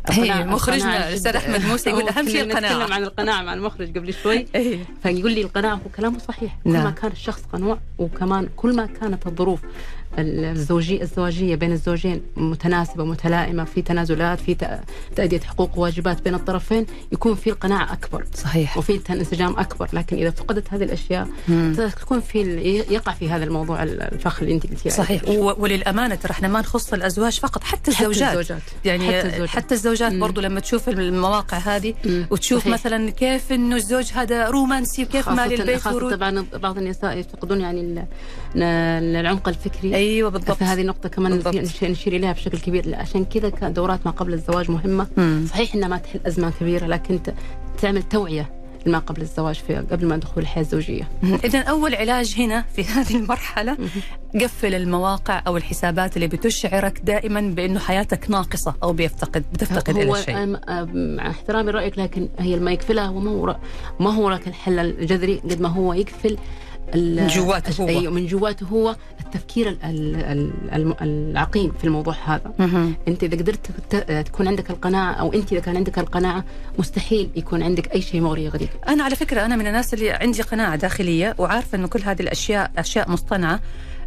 هي 0.09 0.33
القناعة- 0.33 0.47
مخرجنا 0.47 0.83
القناعة 0.85 1.09
الأستاذ 1.09 1.31
جداً. 1.31 1.39
أحمد 1.39 1.65
موسى 1.65 1.89
يقول 1.89 2.09
أهم 2.09 2.29
شيء 2.29 2.41
كنا 2.43 2.51
القناعة. 2.53 2.73
نتكلم 2.77 2.93
عن 2.93 3.03
القناعة 3.03 3.41
مع 3.43 3.53
المخرج 3.53 3.97
قبل 3.97 4.13
شوي 4.13 4.45
إيه 4.55 4.79
فيقول 5.03 5.31
لي 5.31 5.41
القناعة 5.41 5.73
هو 5.75 5.89
كلامه 5.97 6.19
صحيح 6.19 6.57
كل. 6.63 6.69
ما 6.69 6.89
كان 6.91 7.11
الشخص 7.11 7.41
قنوع 7.53 7.77
وكمان 7.97 8.49
كل 8.55 8.75
ما 8.75 8.85
كانت 8.85 9.27
الظروف 9.27 9.59
الزوجية 10.19 11.01
الزواجية 11.01 11.55
بين 11.55 11.71
الزوجين 11.71 12.21
متناسبة 12.37 13.05
متلائمة 13.05 13.63
في 13.63 13.81
تنازلات 13.81 14.39
في 14.39 14.55
تأ- 14.55 15.15
تأدية 15.15 15.39
حقوق 15.39 15.77
وواجبات 15.79 16.21
بين 16.21 16.35
الطرفين 16.35 16.85
يكون 17.11 17.35
في 17.35 17.49
القناعة 17.49 17.93
أكبر 17.93 18.25
صحيح 18.33 18.77
وفي 18.77 18.99
انسجام 19.09 19.59
أكبر 19.59 19.89
لكن 19.93 20.17
إذا 20.17 20.29
فقدت 20.31 20.73
هذه 20.73 20.83
الأشياء 20.83 21.27
مم. 21.47 21.75
تكون 22.01 22.19
في 22.21 22.39
يقع 22.89 23.11
في 23.13 23.29
هذا 23.29 23.43
الموضوع 23.43 23.83
الفخ 23.83 24.39
اللي 24.41 24.53
أنت 24.53 24.67
قلتيه 24.67 24.89
صحيح 24.89 25.21
و- 25.29 25.53
وللأمانة 25.57 26.15
ترى 26.15 26.31
إحنا 26.31 26.47
ما 26.47 26.59
نخص 26.59 26.93
الأزواج 26.93 27.39
فقط 27.39 27.63
حتى 27.63 27.91
حتى 27.91 28.05
الزوجات 28.07 28.29
الزوجات. 28.37 28.61
يعني 28.85 29.03
حتى 29.07 29.15
الزوجات. 29.17 29.33
الزوجات, 29.33 29.49
حتى 29.55 29.73
الزوجات 29.75 30.11
مم. 30.11 30.19
برضو 30.19 30.41
لما 30.41 30.59
تشوف 30.59 30.89
المواقع 30.89 31.57
هذه 31.57 31.93
مم. 32.05 32.27
وتشوف 32.31 32.61
صحيح. 32.61 32.73
مثلا 32.73 33.09
كيف 33.09 33.51
إنه 33.51 33.75
الزوج 33.75 34.11
هذا 34.13 34.49
رومانسي 34.49 35.03
وكيف 35.03 35.29
مال 35.29 35.53
البيت 35.61 35.79
خاصة 35.81 36.15
طبعا 36.15 36.45
بعض 36.53 36.77
النساء 36.77 37.17
يفتقدون 37.17 37.61
يعني 37.61 38.07
العمق 38.61 39.47
الفكري. 39.47 39.95
أيوه 39.95 40.29
بالضبط. 40.29 40.57
فهذه 40.57 40.81
نقطة 40.83 41.09
كمان 41.09 41.31
بالضبط. 41.31 41.55
نش- 41.55 41.83
نشير 41.83 42.13
إليها 42.15 42.31
بشكل 42.33 42.57
كبير. 42.57 42.95
عشان 42.95 43.25
كذا 43.25 43.49
دورات 43.69 43.99
ما 44.05 44.11
قبل 44.11 44.33
الزواج 44.33 44.71
مهمة. 44.71 45.07
مم. 45.17 45.45
صحيح 45.49 45.75
إنها 45.75 45.87
ما 45.87 45.97
تحل 45.97 46.19
أزمة 46.27 46.51
كبيرة 46.59 46.85
لكن 46.85 47.19
تعمل 47.81 48.03
توعية 48.03 48.49
لما 48.85 48.99
قبل 48.99 49.21
الزواج 49.21 49.55
في 49.55 49.75
قبل 49.75 50.05
ما 50.07 50.17
دخول 50.17 50.43
الحياة 50.43 50.63
الزوجية. 50.63 51.07
اذا 51.43 51.59
أول 51.59 51.95
علاج 51.95 52.35
هنا 52.37 52.65
في 52.75 52.83
هذه 52.95 53.15
المرحلة 53.15 53.77
قفل 54.41 54.75
المواقع 54.75 55.41
أو 55.47 55.57
الحسابات 55.57 56.15
اللي 56.15 56.27
بتشعرك 56.27 56.99
دائما 57.03 57.41
بأنه 57.41 57.79
حياتك 57.79 58.29
ناقصة 58.29 58.75
أو 58.83 58.93
بيفتقد 58.93 59.43
بتفتقد 59.53 59.97
إلى 59.97 60.23
شيء. 60.23 60.45
مع 60.93 61.29
احترامي 61.29 61.71
رأيك 61.71 61.99
لكن 61.99 62.27
هي 62.39 62.55
ما 62.55 62.71
يقفلها 62.71 63.05
هو 63.05 63.19
ما 63.19 63.31
هو 63.31 63.55
ما 63.99 64.13
هو 64.15 64.29
لك 64.29 64.47
الحل 64.47 64.79
الجذري؟ 64.79 65.35
قد 65.49 65.61
ما 65.61 65.69
هو 65.69 65.93
يقفل 65.93 66.37
من 66.95 67.27
جواته 67.27 67.83
هو. 67.83 67.87
أيوه 67.87 68.13
من 68.13 68.25
جواته 68.27 68.65
هو 68.65 68.95
التفكير 69.19 69.69
ال- 69.69 69.77
ال- 69.83 70.15
ال- 70.23 70.51
الم- 70.73 70.95
العقيم 71.01 71.71
في 71.79 71.83
الموضوع 71.83 72.15
هذا 72.25 72.53
مهم. 72.59 72.95
أنت 73.07 73.23
إذا 73.23 73.37
قدرت 73.37 73.71
تكون 74.27 74.47
عندك 74.47 74.69
القناعة 74.69 75.13
أو 75.13 75.33
أنت 75.33 75.51
إذا 75.51 75.61
كان 75.61 75.77
عندك 75.77 75.99
القناعة 75.99 76.43
مستحيل 76.79 77.29
يكون 77.35 77.63
عندك 77.63 77.91
أي 77.95 78.01
شيء 78.01 78.21
مغري 78.21 78.43
يغريك 78.45 78.69
أنا 78.87 79.03
على 79.03 79.15
فكرة 79.15 79.45
أنا 79.45 79.55
من 79.55 79.67
الناس 79.67 79.93
اللي 79.93 80.11
عندي 80.11 80.41
قناعة 80.41 80.75
داخلية 80.75 81.35
وعارفة 81.37 81.75
إنه 81.77 81.87
كل 81.87 82.01
هذه 82.01 82.21
الأشياء 82.21 82.71
أشياء 82.77 83.11
مصطنعة 83.11 83.59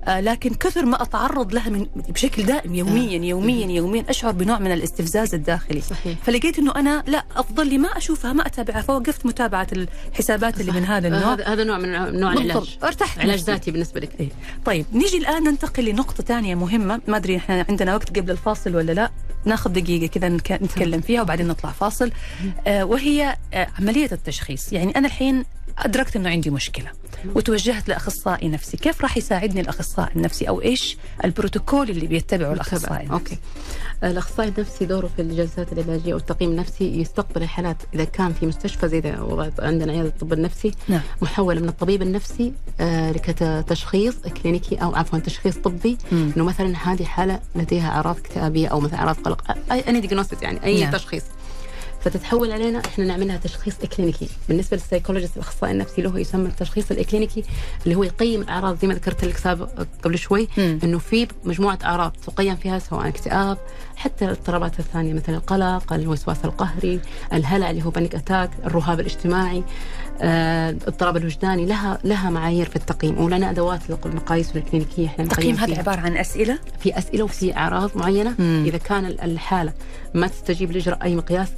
لكن 0.08 0.54
كثر 0.54 0.84
ما 0.84 1.02
أتعرض 1.02 1.54
لها 1.54 1.68
من 1.68 1.86
بشكل 2.08 2.42
دائم 2.42 2.74
يوميا 2.74 3.24
يوميا 3.24 3.66
يوميا 3.66 4.04
أشعر 4.08 4.32
بنوع 4.32 4.58
من 4.58 4.72
الاستفزاز 4.72 5.34
الداخلي. 5.34 5.80
صحيح. 5.80 6.18
فلقيت 6.24 6.58
إنه 6.58 6.72
أنا 6.76 7.04
لا 7.06 7.24
أفضل 7.36 7.66
لي 7.66 7.78
ما 7.78 7.88
أشوفها 7.88 8.32
ما 8.32 8.46
أتابعها 8.46 8.82
فوقفت 8.82 9.26
متابعة 9.26 9.66
الحسابات 9.72 10.60
اللي 10.60 10.72
من 10.72 10.84
هذا 10.84 11.08
النوع. 11.08 11.32
هذا 11.32 11.44
هذا 11.44 11.64
نوع 11.64 11.78
من 11.78 12.20
نوع 12.20 12.32
العلاج. 12.32 12.78
ارتحت. 12.84 13.18
علاج. 13.18 13.38
ذاتي 13.38 13.70
بالنسبة 13.70 14.00
لك. 14.00 14.10
إيه. 14.20 14.28
طيب 14.64 14.86
نيجي 14.92 15.18
الآن 15.18 15.44
ننتقل 15.44 15.84
لنقطة 15.84 16.24
ثانية 16.24 16.54
مهمة. 16.54 17.00
ما 17.08 17.16
أدري 17.16 17.36
إحنا 17.36 17.66
عندنا 17.68 17.94
وقت 17.94 18.18
قبل 18.18 18.30
الفاصل 18.30 18.76
ولا 18.76 18.92
لا. 18.92 19.10
ناخذ 19.44 19.70
دقيقة 19.70 20.06
كذا 20.06 20.28
نتكلم 20.28 21.00
فيها 21.00 21.22
وبعدين 21.22 21.48
نطلع 21.48 21.70
فاصل. 21.70 22.10
آه 22.66 22.84
وهي 22.84 23.36
آه 23.54 23.68
عملية 23.78 24.08
التشخيص. 24.12 24.72
يعني 24.72 24.96
أنا 24.96 25.06
الحين 25.06 25.44
أدركت 25.84 26.16
إنه 26.16 26.30
عندي 26.30 26.50
مشكلة 26.50 26.90
وتوجهت 27.34 27.88
لأخصائي 27.88 28.48
نفسي. 28.48 28.76
كيف 28.76 29.02
راح 29.02 29.16
يساعدني 29.16 29.60
الأخصائي 29.60 30.16
النفسي 30.16 30.48
أو 30.48 30.62
إيش 30.62 30.96
البروتوكول 31.24 31.90
اللي 31.90 32.06
بيتبعه 32.06 32.52
الأخصائي 32.52 33.06
النفسي؟ 33.06 33.12
okay. 33.12 33.38
الأخصائي 34.04 34.48
النفسي 34.48 34.84
دوره 34.84 35.10
في 35.16 35.22
الجلسات 35.22 35.72
العلاجية 35.72 36.14
والتقييم 36.14 36.50
النفسي 36.50 37.00
يستقبل 37.00 37.42
الحالات 37.42 37.76
إذا 37.94 38.04
كان 38.04 38.32
في 38.32 38.46
مستشفى 38.46 38.88
زي 38.88 39.14
وضعت 39.18 39.60
عندنا 39.60 39.92
عيادة 39.92 40.08
الطب 40.08 40.32
النفسي. 40.32 40.74
نعم. 40.88 41.00
محوله 41.22 41.60
من 41.60 41.68
الطبيب 41.68 42.02
النفسي 42.02 42.52
آه 42.80 43.12
كتشخيص 43.12 44.16
clinical 44.42 44.73
ي 44.73 44.76
أو 44.76 44.94
عفوا 44.94 45.18
تشخيص 45.18 45.56
طبي. 45.56 45.98
إنه 46.12 46.44
مثلا 46.44 46.76
هذه 46.76 47.04
حالة 47.04 47.40
لديها 47.54 47.88
أعراض 47.88 48.16
اكتئابية 48.16 48.68
أو 48.68 48.80
مثلا 48.80 48.98
أعراض 48.98 49.16
قلق 49.16 49.56
اي 49.72 49.80
اني 49.80 50.00
ديجنوستس 50.00 50.42
يعني 50.42 50.64
أي 50.64 50.80
نعم. 50.80 50.92
تشخيص. 50.92 51.22
فتتحول 52.00 52.52
علينا 52.52 52.82
إحنا 52.86 53.04
نعملها 53.04 53.36
تشخيص 53.36 53.74
إكلينيكي 53.82 54.28
بالنسبة 54.48 54.76
لل 54.76 54.85
psychologist 54.85 55.36
الأخصائي 55.36 55.72
النفسي 55.72 56.02
له 56.02 56.18
يسمى 56.20 56.46
التشخيص 56.48 56.90
الإكلينيكي 56.90 57.44
اللي 57.84 57.94
هو 57.94 58.02
يقيم 58.04 58.40
الأعراض 58.40 58.78
زي 58.80 58.88
ما 58.88 58.94
ذكرت 58.94 59.24
لك 59.24 59.36
سابق 59.36 59.68
قبل 60.02 60.18
شوي. 60.18 60.48
إنه 60.58 60.98
في 60.98 61.28
مجموعة 61.44 61.78
أعراض 61.84 62.12
تقيم 62.26 62.56
فيها 62.56 62.78
سواء 62.78 63.08
اكتئاب 63.08 63.58
حتى 63.96 64.24
الاضطرابات 64.24 64.78
الثانية 64.80 65.12
مثل 65.14 65.34
القلق 65.34 65.92
الوسواس 65.92 66.44
القهري 66.44 67.00
الهلع 67.32 67.70
اللي 67.70 67.84
هو 67.84 67.90
panic 67.90 68.14
attack 68.14 68.50
الرهاب 68.64 69.00
الاجتماعي 69.00 69.64
آه، 70.22 70.70
الاضطراب 70.70 71.16
الوجداني 71.16 71.66
لها 71.66 71.98
لها 72.04 72.30
معايير 72.30 72.68
في 72.68 72.76
التقييم 72.76 73.18
ولنا 73.20 73.50
أدوات 73.50 73.80
المقاييس 74.06 74.56
الكلينيكيه 74.56 75.06
إحنا 75.06 75.24
التقييم 75.24 75.56
هذا. 75.56 75.78
عبارة 75.78 76.00
عن 76.00 76.16
أسئلة 76.16 76.58
في 76.80 76.98
أسئلة 76.98 77.24
وفي 77.24 77.56
أعراض 77.56 77.90
معينة 77.94 78.34
مم. 78.38 78.64
إذا 78.66 78.78
كان 78.78 79.04
ال- 79.06 79.20
الحالة 79.20 79.72
ما 80.14 80.26
تستجيب 80.26 80.72
لإجراء 80.72 81.02
أي 81.02 81.16
مقياس 81.16 81.48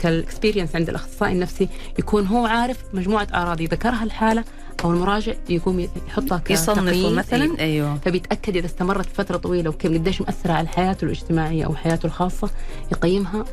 كالاكسبيرينس 0.00 0.76
عند 0.76 0.88
الأخصائي 0.88 1.32
النفسي 1.32 1.68
يكون 1.98 2.26
هو 2.26 2.46
عارف 2.46 2.76
مجموعة 2.92 3.28
اعراض 3.34 3.62
ذكرها 3.62 4.04
الحالة 4.04 4.44
أو 4.84 4.90
المراجع 4.90 5.34
يقوم 5.48 5.80
يحطها 6.08 6.38
كتقييم. 6.38 7.14
مثلا. 7.14 7.60
أيوه 7.60 7.98
فبيتأكد 8.04 8.56
إذا 8.56 8.66
استمرت 8.66 9.06
فترة 9.14 9.36
طويلة 9.36 9.70
وكيف 9.70 9.92
قديش 9.92 10.20
مأثره 10.20 10.52
على 10.52 10.68
حياته 10.68 11.04
الاجتماعية 11.04 11.64
أو 11.64 11.74
حياته 11.74 12.06
الخاصة 12.06 12.50
يقيمها 12.92 13.44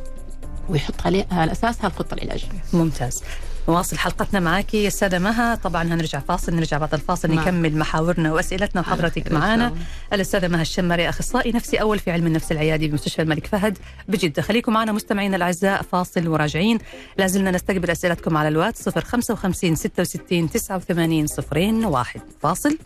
ويحط 0.70 1.06
عليها 1.06 1.26
على 1.32 1.52
أساسها 1.52 1.88
الخطة 1.88 2.14
العلاجية. 2.14 2.48
ممتاز 2.74 3.24
نواصل 3.70 3.98
حلقتنا 3.98 4.40
معك 4.40 4.74
يا 4.74 4.88
السادة 4.88 5.20
مها. 5.20 5.56
طبعا 5.56 5.84
هنرجع 5.84 6.20
فاصل 6.20 6.56
نرجع 6.56 6.78
بعد 6.78 6.94
الفاصل 6.94 7.30
نعم. 7.30 7.40
نكمل 7.40 7.78
محاورنا 7.78 8.34
وأسئلتنا 8.34 8.82
وحضرتك 8.82 9.32
معنا 9.32 9.68
الله. 9.68 9.80
الأستاذة 10.14 10.48
مها 10.48 10.62
الشمري 10.62 11.10
أخصائي 11.10 11.52
نفسي 11.52 11.78
أول 11.82 12.00
في 12.00 12.12
علم 12.12 12.28
النفس 12.28 12.52
العيادي 12.52 12.88
بمستشفى 12.88 13.22
الملك 13.22 13.48
فهد 13.48 13.78
بجدة. 14.08 14.42
خليكم 14.42 14.74
معنا 14.74 14.92
مستمعينا 14.92 15.36
الأعزاء 15.36 15.82
فاصل 15.82 16.28
وراجعين. 16.28 16.78
لازلنا 17.18 17.52
نستقبل 17.52 17.90
أسئلتكم 17.92 18.38
على 18.38 18.48
الواتس 18.48 18.90
055 18.90 19.76
66 19.76 20.50
89 20.50 21.28
صفرين 21.28 21.86
واحد. 21.86 22.22
فاصل 22.42 22.78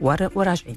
ور- 0.00 0.30
وراجعين. 0.34 0.76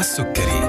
مع 0.00 0.59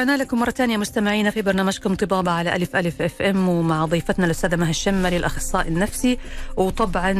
رجعنا 0.00 0.22
لكم 0.22 0.40
مرة 0.40 0.50
ثانية 0.50 0.76
مستمعينا 0.76 1.30
في 1.30 1.42
برنامجكم 1.42 1.94
طبابة 1.94 2.30
على 2.30 2.56
ألف 2.56 2.76
ألف 2.76 3.02
FM 3.02 3.48
ومع 3.48 3.84
ضيفتنا 3.84 4.26
الأستاذة 4.26 4.56
مها 4.56 4.70
الشمري 4.70 5.16
الأخصائي 5.16 5.68
النفسي. 5.68 6.18
وطبعا 6.56 7.12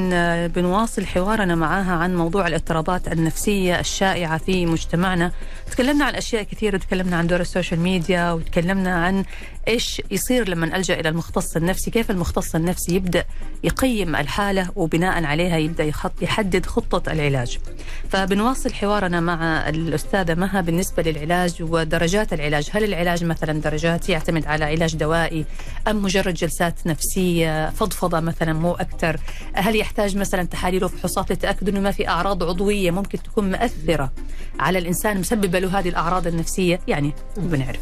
بنواصل 0.46 1.06
حوارنا 1.06 1.54
معها 1.54 1.92
عن 1.92 2.16
موضوع 2.16 2.46
الاضطرابات 2.46 3.08
النفسية 3.08 3.80
الشائعة 3.80 4.38
في 4.38 4.66
مجتمعنا. 4.66 5.32
تكلمنا 5.70 6.04
عن 6.04 6.14
أشياء 6.14 6.42
كثيرة 6.42 6.76
تكلمنا 6.76 7.16
عن 7.16 7.26
دور 7.26 7.40
ال 7.40 7.46
social 7.46 7.80
media 7.80 8.32
وتكلمنا 8.32 9.04
عن 9.04 9.24
إيش 9.68 10.02
يصير 10.10 10.48
لما 10.48 10.76
ألجأ 10.76 11.00
إلى 11.00 11.08
المختص 11.08 11.56
النفسي 11.56 11.90
كيف 11.90 12.10
المختص 12.10 12.54
النفسي 12.54 12.94
يبدأ 12.94 13.24
يقيم 13.64 14.16
الحالة 14.16 14.70
وبناء 14.76 15.24
عليها 15.24 15.56
يبدأ 15.56 15.84
يخط 15.84 16.22
يحدد 16.22 16.66
خطة 16.66 17.12
العلاج. 17.12 17.58
فبنواصل 18.08 18.72
حوارنا 18.72 19.20
مع 19.20 19.68
الأستاذة 19.68 20.34
مها 20.34 20.60
بالنسبة 20.60 21.02
للعلاج 21.02 21.54
ودرجات 21.60 22.32
العلاج. 22.32 22.68
هل 22.72 22.84
العلاج 22.84 23.24
مثلا 23.24 23.60
درجات 23.60 24.08
يعتمد 24.08 24.46
على 24.46 24.64
علاج 24.64 24.96
دوائي 24.96 25.44
أم 25.88 26.02
مجرد 26.02 26.34
جلسات 26.34 26.86
نفسية 26.86 27.70
فضفضة 27.70 28.20
مثلا 28.20 28.52
مو 28.52 28.72
أكثر؟ 28.72 29.20
هل 29.52 29.76
يحتاج 29.76 30.16
مثلا 30.16 30.42
تحاليل 30.42 30.84
وفحوصات 30.84 31.30
للتأكد 31.30 31.68
أنه 31.68 31.80
ما 31.80 31.90
في 31.90 32.08
أعراض 32.08 32.42
عضوية 32.44 32.90
ممكن 32.90 33.22
تكون 33.22 33.50
مؤثرة 33.50 34.12
على 34.60 34.78
الإنسان 34.78 35.20
مسببة 35.20 35.59
له 35.60 35.78
هذه 35.78 35.88
الأعراض 35.88 36.26
النفسية؟ 36.26 36.80
يعني 36.88 37.12
بنعرف. 37.36 37.80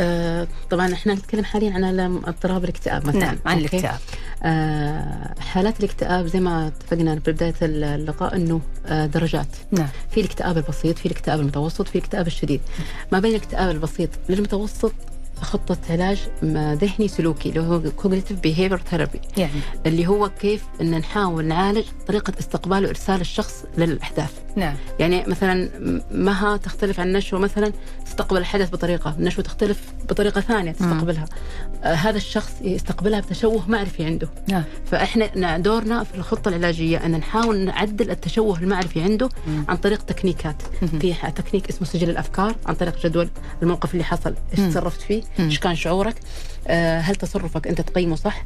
آه 0.00 0.46
طبعا 0.70 0.92
إحنا 0.92 1.14
نتكلم 1.14 1.44
حاليا 1.44 1.72
عن 1.74 2.00
اضطراب 2.26 2.64
الاكتئاب 2.64 3.06
مثلا 3.06 3.20
نعم 3.20 3.36
عن؟ 3.46 3.58
الاكتئاب. 3.58 3.98
آه 4.42 5.34
حالات 5.40 5.80
الاكتئاب 5.80 6.26
زي 6.26 6.40
ما 6.40 6.66
اتفقنا 6.66 7.20
في 7.20 7.32
بداية 7.32 7.54
اللقاء 7.62 8.36
إنه 8.36 8.60
آه 8.86 9.06
درجات. 9.06 9.46
نعم. 9.70 9.88
في 10.10 10.20
الاكتئاب 10.20 10.56
البسيط 10.56 10.98
في 10.98 11.06
الاكتئاب 11.06 11.40
المتوسط 11.40 11.88
في 11.88 11.98
الاكتئاب 11.98 12.26
الشديد. 12.26 12.60
ما 13.12 13.18
بين 13.18 13.30
الاكتئاب 13.30 13.70
البسيط 13.70 14.10
للمتوسط 14.28 14.92
خطة 15.40 15.78
علاج 15.90 16.18
ذهني 16.52 17.08
سلوكي 17.08 17.48
اللي 17.48 17.60
هو 17.60 17.82
cognitive 17.82 18.46
behavior 18.46 18.80
therapy. 18.92 19.38
يعني؟ 19.38 19.60
اللي 19.86 20.06
هو 20.06 20.28
كيف 20.28 20.64
إن 20.80 20.98
نحاول 20.98 21.44
نعالج 21.44 21.84
طريقة 22.06 22.32
استقبال 22.40 22.84
وإرسال 22.84 23.20
الشخص 23.20 23.64
للأحداث. 23.78 24.32
نعم. 24.56 24.74
يعني 24.98 25.24
مثلا 25.26 25.68
مها 26.10 26.56
تختلف 26.56 27.00
عن 27.00 27.12
نشوة 27.12 27.38
مثلا 27.40 27.72
تستقبل 28.06 28.38
الحدث 28.38 28.70
بطريقة 28.70 29.16
نشوة 29.18 29.44
تختلف 29.44 29.80
بطريقة 30.08 30.40
ثانية 30.40 30.72
تستقبلها. 30.72 31.24
آه 31.84 31.94
هذا 31.94 32.16
الشخص 32.16 32.52
يستقبلها 32.62 33.20
بتشوه 33.20 33.70
معرفي 33.70 34.04
عنده. 34.04 34.28
نعم. 34.48 34.62
فإحنا 34.90 35.30
ن- 35.56 35.62
دورنا 35.62 36.04
في 36.04 36.14
الخطة 36.14 36.48
العلاجية 36.48 37.06
أن 37.06 37.10
نحاول 37.10 37.58
نعدل 37.64 38.10
التشوه 38.10 38.58
المعرفي 38.58 39.02
عنده 39.02 39.28
عن 39.68 39.76
طريق 39.76 40.02
تكنيكات. 40.02 40.62
في 41.00 41.14
ح- 41.14 41.28
تكنيك 41.30 41.68
اسمه 41.68 41.86
سجل 41.88 42.10
الأفكار 42.10 42.54
عن 42.66 42.74
طريق 42.74 43.06
جدول 43.06 43.28
الموقف 43.62 43.92
اللي 43.92 44.04
حصل. 44.04 44.34
إيش 44.58 44.60
تصرفت 44.70 45.00
فيه؟ 45.00 45.22
إيش 45.38 45.58
كان 45.58 45.74
شعورك؟ 45.76 46.14
آه 46.68 47.00
هل 47.00 47.14
تصرفك 47.16 47.66
أنت 47.66 47.80
تقيمه 47.80 48.16
صح؟ 48.16 48.44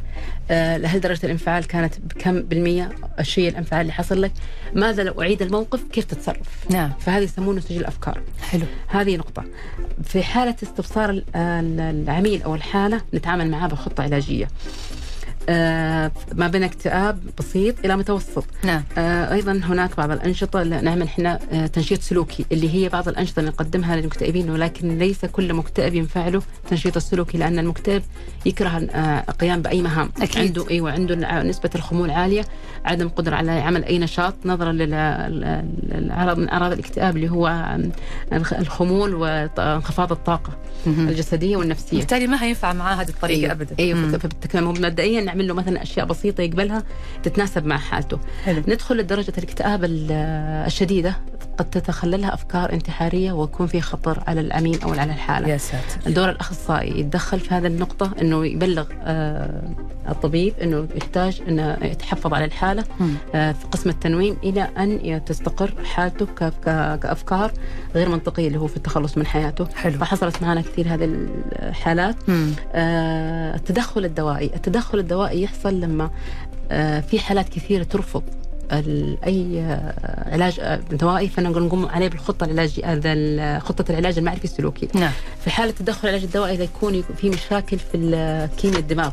آه 0.50 0.76
هل 0.86 1.00
درجة 1.00 1.26
الإنفعال 1.26 1.66
كانت 1.66 1.94
بكم 2.00 2.42
بالمية؟ 2.42 2.90
الشيء 3.20 3.48
الإنفعال 3.48 3.80
اللي 3.80 3.92
حصل 3.92 4.22
لك؟ 4.22 4.32
ماذا 4.74 5.02
لو 5.02 5.22
أعيد 5.22 5.42
الموقف؟ 5.42 5.80
كيف 5.94 6.04
تتصرف. 6.04 6.48
نعم. 6.70 6.92
فهذه 7.00 7.22
يسمونه 7.22 7.60
سجل 7.60 7.80
الأفكار. 7.80 8.20
حلو. 8.42 8.62
هذه 8.86 9.16
نقطة. 9.16 9.44
في 10.02 10.22
ال- 11.10 11.24
ال- 11.36 11.80
العميل 11.80 12.42
أو 12.42 12.54
الحالة 12.54 13.00
نتعامل 13.14 13.50
معاه 13.50 13.66
بخطة 13.68 14.02
علاجية. 14.02 14.44
آه، 14.44 14.48
ما 15.48 16.48
بين 16.48 16.62
اكتئاب 16.62 17.18
بسيط 17.38 17.84
إلى 17.84 17.96
متوسط. 17.96 18.44
نعم. 18.64 18.82
آه، 18.98 19.32
أيضا 19.34 19.52
هناك 19.52 19.96
بعض 19.96 20.10
الأنشطة 20.10 20.62
اللي 20.62 20.80
نعمل 20.80 21.02
إحنا 21.02 21.38
آه، 21.52 21.66
تنشيط 21.66 22.00
سلوكي 22.00 22.46
اللي 22.52 22.74
هي 22.74 22.88
بعض 22.88 23.08
الأنشطة 23.08 23.40
اللي 23.40 23.50
نقدمها 23.50 23.96
للمكتئبين 23.96 24.50
ولكن 24.50 24.98
ليس 24.98 25.24
كل 25.24 25.54
مكتئب 25.54 25.94
ينفع 25.94 26.28
له 26.28 26.42
التنشيط 26.64 26.96
السلوكي 26.96 27.38
لأن 27.38 27.58
المكتئب 27.58 28.02
يكره 28.46 28.68
آه، 28.68 29.24
القيام 29.28 29.62
بأي 29.62 29.82
مهام. 29.82 30.10
أكيد. 30.22 30.38
عنده 30.42 30.70
أيوه 30.70 30.92
عنده 30.92 31.42
نسبة 31.42 31.70
الخمول 31.74 32.10
عالية 32.10 32.44
عدم 32.84 33.08
قدرة 33.08 33.36
على 33.36 33.50
عمل 33.50 33.84
أي 33.84 33.98
نشاط 33.98 34.34
نظرا 34.44 34.72
للعرض 34.72 36.38
من 36.38 36.48
أعراض 36.48 36.72
الاكتئاب 36.72 37.16
اللي 37.16 37.30
هو 37.30 37.76
الخمول 38.32 39.14
وانخفاض 39.14 40.12
الطاقة. 40.12 40.52
الجسدية 40.86 41.56
والنفسية. 41.56 41.96
بالتالي 41.98 42.26
ما 42.26 42.42
هينفع 42.42 42.72
معاه 42.72 42.94
هذه 42.94 43.08
الطريقة 43.08 43.38
أيوه 43.40 43.52
أبدا. 43.52 43.74
أيوه 43.78 44.20
مبدئيا 44.54 45.20
نعمل 45.20 45.48
له 45.48 45.54
مثلا 45.54 45.82
أشياء 45.82 46.06
بسيطة 46.06 46.42
يقبلها 46.42 46.82
تتناسب 47.22 47.66
مع 47.66 47.78
حالته. 47.78 48.18
حلو. 48.44 48.62
ندخل 48.68 48.96
لدرجة 48.96 49.32
الاكتئاب 49.38 49.84
ال- 49.84 50.12
الشديدة 50.66 51.16
قد 51.58 51.70
تتخللها 51.70 52.34
أفكار 52.34 52.72
انتحارية 52.72 53.32
ويكون 53.32 53.66
في 53.66 53.80
خطر 53.80 54.22
على 54.26 54.40
العميل 54.40 54.82
أو 54.82 54.90
على 54.90 55.12
الحالة. 55.12 55.48
يا 55.48 55.56
ساتر. 55.56 56.10
دور 56.10 56.30
الأخصائي 56.30 57.00
يتدخل 57.00 57.40
في 57.40 57.54
هذه 57.54 57.66
النقطة 57.66 58.10
أنه 58.20 58.46
يبلغ 58.46 58.86
آه 59.02 59.62
الطبيب 60.08 60.54
أنه 60.62 60.88
يحتاج 60.96 61.42
أنه 61.48 61.76
يتحفظ 61.82 62.34
على 62.34 62.44
الحالة 62.44 62.84
مم. 63.00 63.10
آه 63.34 63.52
في 63.52 63.66
قسم 63.66 63.90
التنويم 63.90 64.36
إلى 64.42 64.62
أن 64.78 65.24
تستقر 65.26 65.74
حالته 65.84 66.26
ك- 66.26 66.44
ك- 66.64 66.98
كأفكار 67.00 67.52
غير 67.94 68.08
منطقية 68.08 68.46
اللي 68.48 68.58
هو 68.58 68.66
في 68.66 68.76
التخلص 68.76 69.18
من 69.18 69.26
حياته. 69.26 69.66
حلو. 69.74 69.98
فحصلت 69.98 70.42
معنا 70.42 70.60
كثير 70.74 70.94
هذه 70.94 71.04
الحالات. 71.62 72.16
آه، 72.74 73.54
التدخل 73.56 74.04
الدوائي 74.04 74.50
التدخل 74.54 74.98
الدوائي 74.98 75.42
يحصل 75.42 75.80
لما 75.80 76.10
آه، 76.70 77.00
في 77.00 77.18
حالات 77.18 77.48
كثيرة 77.48 77.82
ترفض 77.82 78.22
أي 78.72 79.60
آه، 79.60 80.30
علاج 80.32 80.60
آه، 80.60 80.76
دوائي 80.76 81.28
فنقول 81.28 81.62
نقوم 81.62 81.86
عليه 81.86 82.08
بالخطة 82.08 82.44
العلاجيه 82.44 82.92
هذا 82.92 83.58
خطة 83.58 83.90
العلاج 83.92 84.18
المعرفي 84.18 84.44
السلوكي 84.44 84.88
نعم 84.94 85.12
في 85.44 85.50
حالة 85.50 85.70
تدخل 85.70 86.08
العلاج 86.08 86.24
الدوائي 86.24 86.54
إذا 86.54 86.64
يكون 86.64 87.02
في 87.16 87.30
مشاكل 87.30 87.78
في 87.78 88.48
كيمياء 88.56 88.80
الدماغ. 88.80 89.10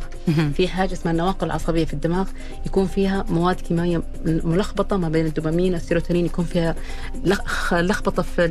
في 0.54 0.68
حاجة 0.68 0.94
اسمها 0.94 1.12
النواقل 1.14 1.48
العصبية 1.48 1.86
في 1.86 1.94
الدماغ 1.94 2.28
يكون 2.66 2.88
فيها 2.88 3.26
مواد 3.30 3.56
كيميائية 3.56 4.02
ملخبطة 4.26 4.98
ما 4.98 5.10
بين 5.10 5.26
الدوبامين 5.26 5.74
والسيروتونين 5.74 6.26
يكون 6.26 6.46
فيها 6.46 6.76
لخ- 7.26 7.74
لخبطة 7.74 8.22
في 8.22 8.46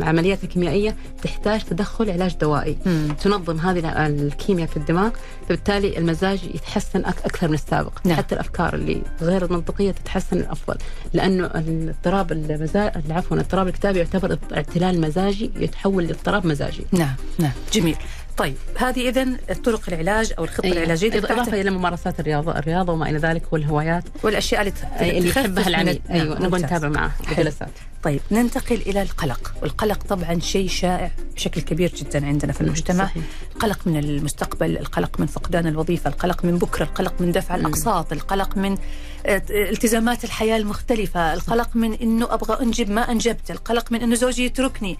العمليات 0.00 0.44
الكيميائيه 0.44 0.96
تحتاج 1.22 1.60
تدخل 1.62 2.10
علاج 2.10 2.36
دوائي 2.40 2.76
مم. 2.86 3.08
تنظم 3.22 3.56
هذه 3.58 4.06
الكيمياء 4.06 4.68
في 4.68 4.76
الدماغ 4.76 5.10
فبالتالي 5.46 5.98
المزاج 5.98 6.40
يتحسن 6.54 7.04
أكثر 7.04 7.48
من 7.48 7.54
السابق 7.54 7.92
نعم. 8.04 8.16
حتى 8.16 8.34
الأفكار 8.34 8.74
اللي 8.74 9.02
غير 9.22 9.44
المنطقية 9.44 9.90
تتحسن 9.90 10.31
الأفضل. 10.32 10.76
لأنه 11.12 11.46
الاضطراب 11.46 12.32
المزاج 12.32 12.92
عفوا 13.10 13.36
الاضطراب 13.36 13.68
الاكتئابي 13.68 13.98
يعتبر 13.98 14.38
اعتلال 14.54 15.00
مزاجي 15.00 15.50
يتحول 15.56 16.04
لاضطراب 16.06 16.46
مزاجي. 16.46 16.84
نعم 16.92 17.14
نعم. 17.38 17.52
جميل. 17.72 17.96
طيب 18.36 18.54
هذه 18.78 19.08
اذا 19.08 19.26
طرق 19.64 19.80
العلاج 19.88 20.32
أو 20.38 20.44
الخطة 20.44 20.64
أيوة. 20.64 20.76
العلاجية 20.76 21.18
إضافة 21.18 21.60
إلى 21.60 21.70
ممارسات 21.70 22.20
الرياضة 22.20 22.58
الرياضة 22.58 22.92
وما 22.92 23.10
إلى 23.10 23.18
ذلك 23.18 23.52
والهوايات. 23.52 24.04
والأشياء 24.22 24.60
اللي 24.60 24.72
أي 25.00 25.18
اللي 25.18 25.28
يحبها 25.28 25.68
العميل 25.68 26.00
ال- 26.06 26.12
أيوه 26.12 26.34
نعم، 26.34 26.44
نبغى. 26.44 26.60
نتابع 26.62 26.88
معه 26.88 27.08
حلو. 27.26 27.50
طيب 28.02 28.20
ننتقل 28.30 28.76
إلى 28.76 29.02
القلق. 29.02 29.54
والقلق 29.62 30.02
طبعا 30.02 30.38
شيء 30.40 30.68
شائع 30.68 31.10
بشكل 31.36 31.60
كبير 31.60 31.92
جدا 31.94 32.26
عندنا 32.26 32.52
في 32.52 32.60
المجتمع. 32.60 33.04
صحيح. 33.04 33.24
القلق 33.54 33.86
من 33.86 33.96
المستقبل 33.96 34.78
القلق 34.78 35.20
من 35.20 35.26
فقدان 35.26 35.66
الوظيفة 35.66 36.10
القلق 36.10 36.44
من 36.44 36.58
بكرة 36.58 36.84
القلق 36.84 37.14
من 37.20 37.32
دفع 37.32 37.54
الأقساط 37.54 38.12
القلق 38.12 38.56
من 38.56 38.78
آه، 39.26 39.42
التزامات 39.50 40.24
الحياة 40.24 40.56
المختلفة 40.56 41.34
القلق 41.34 41.76
من 41.76 41.92
إنه 41.92 42.34
أبغى 42.34 42.62
أنجب 42.62 42.90
ما 42.90 43.10
أنجبت 43.10 43.50
القلق 43.50 43.92
من 43.92 44.00
إنه 44.00 44.14
زوجي 44.14 44.44
يتركني. 44.44 44.98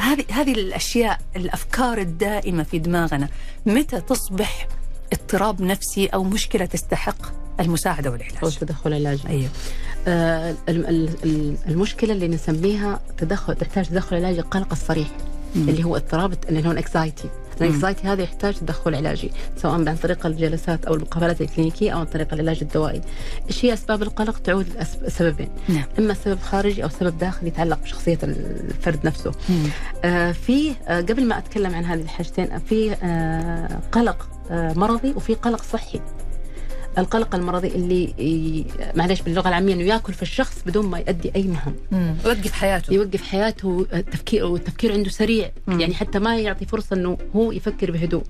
هذه 0.00 0.24
هذه 0.30 0.52
الأشياء 0.52 1.20
الأفكار 1.36 1.98
الدائمة 1.98 2.62
في 2.62 2.78
دماغنا. 2.78 3.28
متى 3.66 4.00
تصبح 4.00 4.68
اضطراب 5.14 5.62
نفسي 5.62 6.06
أو 6.06 6.24
مشكلة 6.24 6.64
تستحق 6.64 7.16
المساعدة 7.60 8.08
أو 8.08 8.12
والعلاج 8.12 8.42
التدخل 8.44 8.90
العلاجي 8.92 9.28
أيوه 9.28 9.48
آه، 10.08 10.54
ال- 10.68 10.86
ال- 10.88 11.10
ال- 11.24 11.56
المشكلة 11.68 12.12
اللي 12.12 12.28
نسميها 12.28 13.00
تدخل 13.18 13.54
تحتاج 13.54 13.86
تدخل 13.86 14.16
علاجي 14.16 14.40
القلق 14.40 14.72
الصريح 14.72 15.08
مم. 15.56 15.68
اللي 15.68 15.84
هو 15.84 15.96
اضطراب 15.96 16.34
اللي 16.48 16.68
هو 16.68 16.72
ال 16.72 16.79
anxiety 16.79 17.28
ال 17.60 17.66
anxiety 17.66 18.08
هذا 18.08 18.22
يحتاج 18.22 18.54
تدخل 18.54 18.94
علاجي 18.94 19.30
سواء 19.56 19.74
عن 19.74 19.96
طريق 19.96 20.26
الجلسات 20.26 20.84
أو 20.84 20.94
المقابلات 20.94 21.40
الكلينيكية 21.40 21.90
أو 21.90 21.98
عن 21.98 22.06
طريق 22.06 22.32
العلاج 22.34 22.58
الدوائي. 22.62 23.00
إيش 23.48 23.64
هي 23.64 23.72
أسباب 23.72 24.02
القلق؟ 24.02 24.38
تعود 24.38 24.66
لسببين، 25.02 25.48
نعم 25.68 25.84
إما 25.98 26.14
سبب 26.14 26.38
خارجي 26.40 26.84
أو 26.84 26.88
سبب 26.88 27.18
داخلي 27.18 27.48
يتعلق 27.48 27.78
بشخصية 27.82 28.18
الفرد 28.22 28.98
نفسه. 29.06 29.32
مم. 29.48 29.66
آه 30.04 30.32
في 30.32 30.74
آه 30.88 31.00
قبل 31.00 31.24
ما 31.26 31.38
أتكلم 31.38 31.74
عن 31.74 31.84
هذه 31.84 32.00
الحاجتين 32.00 32.58
في 32.58 32.92
آه 33.02 33.78
قلق 33.92 34.28
مرضي 34.50 35.12
وفي 35.16 35.34
قلق 35.34 35.62
صحي. 35.62 36.00
القلق 36.98 37.34
المرضي 37.34 37.68
اللي 37.68 38.14
معلش 38.94 39.20
باللغة 39.20 39.48
العامية 39.48 39.74
إنه 39.74 39.82
ياكل 39.82 40.12
في 40.12 40.22
الشخص 40.22 40.62
بدون 40.66 40.86
ما 40.86 40.98
يؤدي 40.98 41.32
أي 41.36 41.42
مهام 41.42 41.74
مم. 41.92 42.14
وقف 42.24 42.52
حياته 42.52 42.92
يوقف 42.92 43.22
حياته 43.22 43.86
التفكير 43.94 44.44
والتفكير 44.44 44.92
عنده 44.92 45.10
سريع 45.10 45.50
مم. 45.66 45.80
يعني 45.80 45.94
حتى 45.94 46.18
ما 46.18 46.38
يعطي 46.38 46.66
فرصة 46.66 46.96
إنه 46.96 47.18
هو 47.36 47.52
يفكر 47.52 47.90
بهدوء 47.90 48.22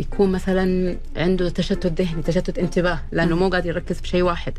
يكون 0.00 0.32
مثلا 0.32 0.96
عنده 1.16 1.48
تشتت 1.48 2.00
ذهني 2.00 2.22
تشتت 2.22 2.58
انتباه 2.58 2.98
لأنه 3.12 3.36
مو 3.36 3.48
قادر 3.48 3.68
يركز 3.68 3.96
في 4.00 4.08
شيء 4.08 4.22
واحد 4.22 4.52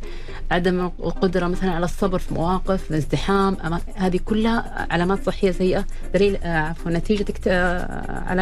عدم 0.51 0.91
القدرة 0.99 1.47
مثلا 1.47 1.71
على 1.71 1.85
الصبر 1.85 2.19
في 2.19 2.33
مواقف 2.33 2.91
الازدحام 2.91 3.57
هذه 3.95 4.19
كلها 4.25 4.87
علامات 4.91 5.25
صحية 5.25 5.51
سيئة 5.51 5.85
دليل 6.13 6.37
آه، 6.43 6.57
عفوا 6.57 6.91
نتيجة. 6.91 7.25
آه، 7.47 8.23
على 8.27 8.41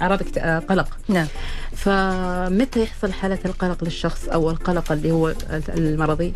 أعراض. 0.00 0.20
آه، 0.38 0.58
قلق 0.58 0.98
نعم 1.08 1.26
فمتى 1.72 2.82
يحصل 2.82 2.99
حالة 3.06 3.38
القلق 3.44 3.84
للشخص 3.84 4.28
أو 4.28 4.50
القلق 4.50 4.92
اللي 4.92 5.10
هو 5.12 5.34
المرضي 5.68 6.32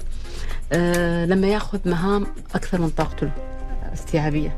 آه 0.72 1.24
لما 1.26 1.46
ياخذ 1.46 1.78
مهام 1.86 2.26
أكثر 2.54 2.80
من 2.80 2.88
طاقته 2.88 3.30
استيعابية. 3.94 4.56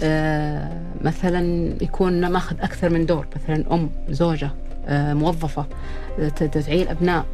آه 0.00 0.80
مثلا 1.00 1.72
يكون 1.82 2.26
ماخذ 2.32 2.56
أكثر 2.60 2.90
من 2.90 3.06
دور 3.06 3.26
مثلا 3.36 3.74
أم 3.74 3.90
زوجة 4.08 4.50
آه 4.86 5.14
موظفة 5.14 5.66
آه، 6.18 6.28
ت- 6.28 6.42
تعيل 6.58 6.88
أبناء 6.88 7.24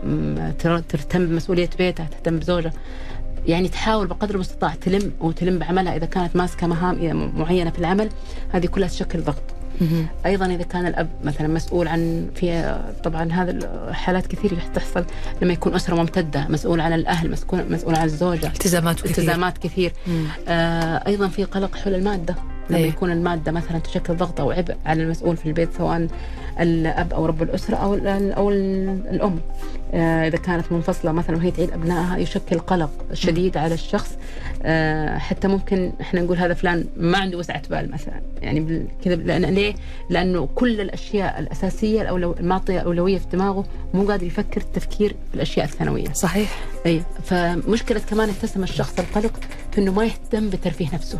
تهتم 0.88 1.26
بمسؤولية 1.26 1.70
بيتها 1.78 2.06
تهتم 2.06 2.38
بزوجها 2.38 2.72
يعني 3.46 3.68
تحاول 3.68 4.06
بقدر 4.06 4.34
المستطاع 4.34 4.74
تلم 4.74 5.12
وتلم 5.20 5.58
بعملها 5.58 5.96
إذا 5.96 6.06
كانت 6.06 6.36
ماسكة 6.36 6.66
مهام 6.66 7.32
معينة 7.38 7.70
في 7.70 7.78
العمل 7.78 8.08
هذه 8.52 8.66
كلها 8.66 8.88
تشكل 8.88 9.20
ضغط. 9.22 9.42
أيضا 10.26 10.46
إذا 10.46 10.62
كان 10.62 10.86
الأب 10.86 11.08
مثلا 11.24 11.48
مسؤول 11.48 11.88
عن 11.88 12.30
في 12.34 12.76
طبعا 13.04 13.32
هذا 13.32 13.50
الحالات 13.88 14.26
كثير 14.26 14.58
تحصل 14.74 15.04
لما 15.42 15.52
يكون 15.52 15.74
أسرة 15.74 15.94
ممتدة 15.94 16.46
مسؤول 16.48 16.80
عن 16.80 16.92
الأهل 16.92 17.30
مسؤول 17.30 17.64
مسؤول 17.70 17.94
عن 17.94 18.04
الزوجة. 18.04 18.46
التزامات 18.46 18.96
كثير. 18.96 19.10
التزامات 19.10 19.58
كثير. 19.58 19.92
آه 20.48 21.02
أيضا 21.06 21.28
في 21.28 21.44
قلق 21.44 21.76
حول 21.76 21.94
المادة. 21.94 22.34
لما 22.70 22.78
أي. 22.78 22.88
يكون 22.88 23.12
المادة 23.12 23.52
مثلا 23.52 23.78
تشكل 23.78 24.14
ضغط 24.16 24.40
أو 24.40 24.50
عبء 24.50 24.76
على 24.86 25.02
المسؤول 25.02 25.36
في 25.36 25.46
البيت 25.46 25.68
سواء 25.78 26.08
الأب 26.60 27.12
أو 27.12 27.26
رب 27.26 27.42
الأسرة 27.42 27.76
أو 27.76 27.94
ال 27.94 28.32
أو 28.32 28.50
ال 28.50 28.88
الأم. 29.10 29.40
آه 29.94 30.28
إذا 30.28 30.38
كانت 30.38 30.72
منفصلة 30.72 31.12
مثلا 31.12 31.36
وهي 31.36 31.50
تعيد 31.50 31.70
أبنائها 31.70 32.16
يشكل 32.16 32.58
قلق 32.58 32.90
شديد 33.12 33.56
على 33.56 33.74
الشخص. 33.74 34.16
آه 34.62 35.18
حتى 35.18 35.48
ممكن 35.48 35.92
إحنا 36.00 36.20
نقول 36.20 36.38
هذا 36.38 36.54
فلان 36.54 36.84
ما 36.96 37.18
عنده 37.18 37.38
وسعه 37.38 37.62
بال 37.70 37.92
مثلا. 37.92 38.20
يعني 38.42 38.86
كذا 39.04 39.14
لأن 39.14 39.44
ليه؟ 39.44 39.74
لأنه 40.10 40.48
كل 40.54 40.80
الأشياء 40.80 41.40
الأساسية 41.40 42.02
الاولو 42.02 42.34
المعطية 42.40 42.78
أولوية 42.78 43.18
في 43.18 43.26
دماغه 43.32 43.64
مو 43.94 44.02
قادر 44.08 44.26
يفكر 44.26 44.60
التفكير 44.60 45.16
في 45.30 45.34
الأشياء 45.34 45.66
الثانوية. 45.66 46.12
صحيح. 46.12 46.58
اي 46.86 47.02
فمشكلة 47.24 48.00
كمان 48.10 48.28
اتسم 48.28 48.62
الشخص 48.62 48.98
القلق 48.98 49.40
في 49.72 49.80
إنه 49.80 49.92
ما 49.92 50.04
يهتم 50.04 50.50
بترفيه 50.50 50.94
نفسه. 50.94 51.18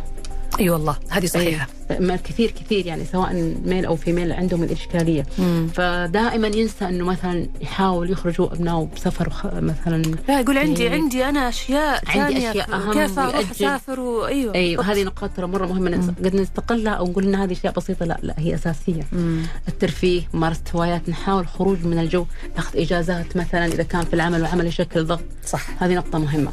أي 0.59 0.69
والله 0.69 0.95
هذه 1.09 1.25
صحيحة 1.25 1.67
أي. 1.91 1.99
ما 1.99 2.15
كثير 2.15 2.51
كثير 2.51 2.85
يعني 2.85 3.05
سواء 3.11 3.33
ميل 3.65 3.85
أو 3.85 3.95
فيميل 3.95 4.31
عندهم 4.33 4.63
الإشكالية 4.63 5.25
مم. 5.39 5.67
فدائما 5.73 6.47
ينسى 6.47 6.85
إنه 6.85 7.05
مثلا 7.05 7.47
يحاول 7.61 8.09
يخرجوا 8.11 8.53
ابنائه 8.53 8.89
بسفر 8.95 9.27
وخ... 9.27 9.45
مثلا 9.45 10.01
لا 10.27 10.39
يقول 10.39 10.57
عندي 10.57 10.83
يعني 10.83 10.95
عندي 10.95 11.25
أنا 11.25 11.49
أشياء 11.49 12.03
عندي 12.07 12.33
ثانية 12.33 12.51
أشياء 12.51 12.75
أهم 12.75 12.93
كيف 12.93 13.19
أروح. 13.19 13.51
أسافر 13.51 13.99
وايوه 13.99 14.55
أيوه 14.55 14.91
هذه 14.91 15.03
نقاط 15.03 15.29
ترى 15.37 15.47
مرة 15.47 15.65
مهمة 15.65 15.91
نس- 15.97 16.25
قد 16.25 16.35
نستقلها 16.35 16.93
أو 16.93 17.05
نقول 17.07 17.23
إن 17.23 17.35
هذه 17.35 17.51
أشياء 17.51 17.73
بسيطة 17.73 18.05
لا 18.05 18.17
لا 18.21 18.33
هي 18.37 18.55
أساسية 18.55 19.07
مم. 19.11 19.41
الترفيه 19.67 20.21
ممارسة 20.33 20.61
هوايات 20.75 21.09
نحاول 21.09 21.47
خروج 21.47 21.85
من 21.85 21.99
الجو 21.99 22.25
ناخذ 22.55 22.77
إجازات 22.79 23.37
مثلا 23.37 23.65
إذا 23.65 23.83
كان 23.83 24.01
في 24.05 24.13
العمل 24.13 24.41
والعمل 24.41 24.67
يشكل 24.67 25.03
ضغط 25.05 25.23
صح 25.45 25.83
هذه 25.83 25.93
نقطة 25.95 26.19
مهمة 26.19 26.51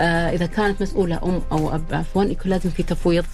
آه 0.00 0.30
إذا 0.30 0.46
كانت 0.46 0.82
مسؤولة 0.82 1.20
أم 1.24 1.42
أو 1.52 1.74
أب 1.74 1.84
عفوا 1.92 2.24
يكون 2.24 2.50
لازم 2.50 2.70
في 2.70 2.82
تفويض 2.82 3.24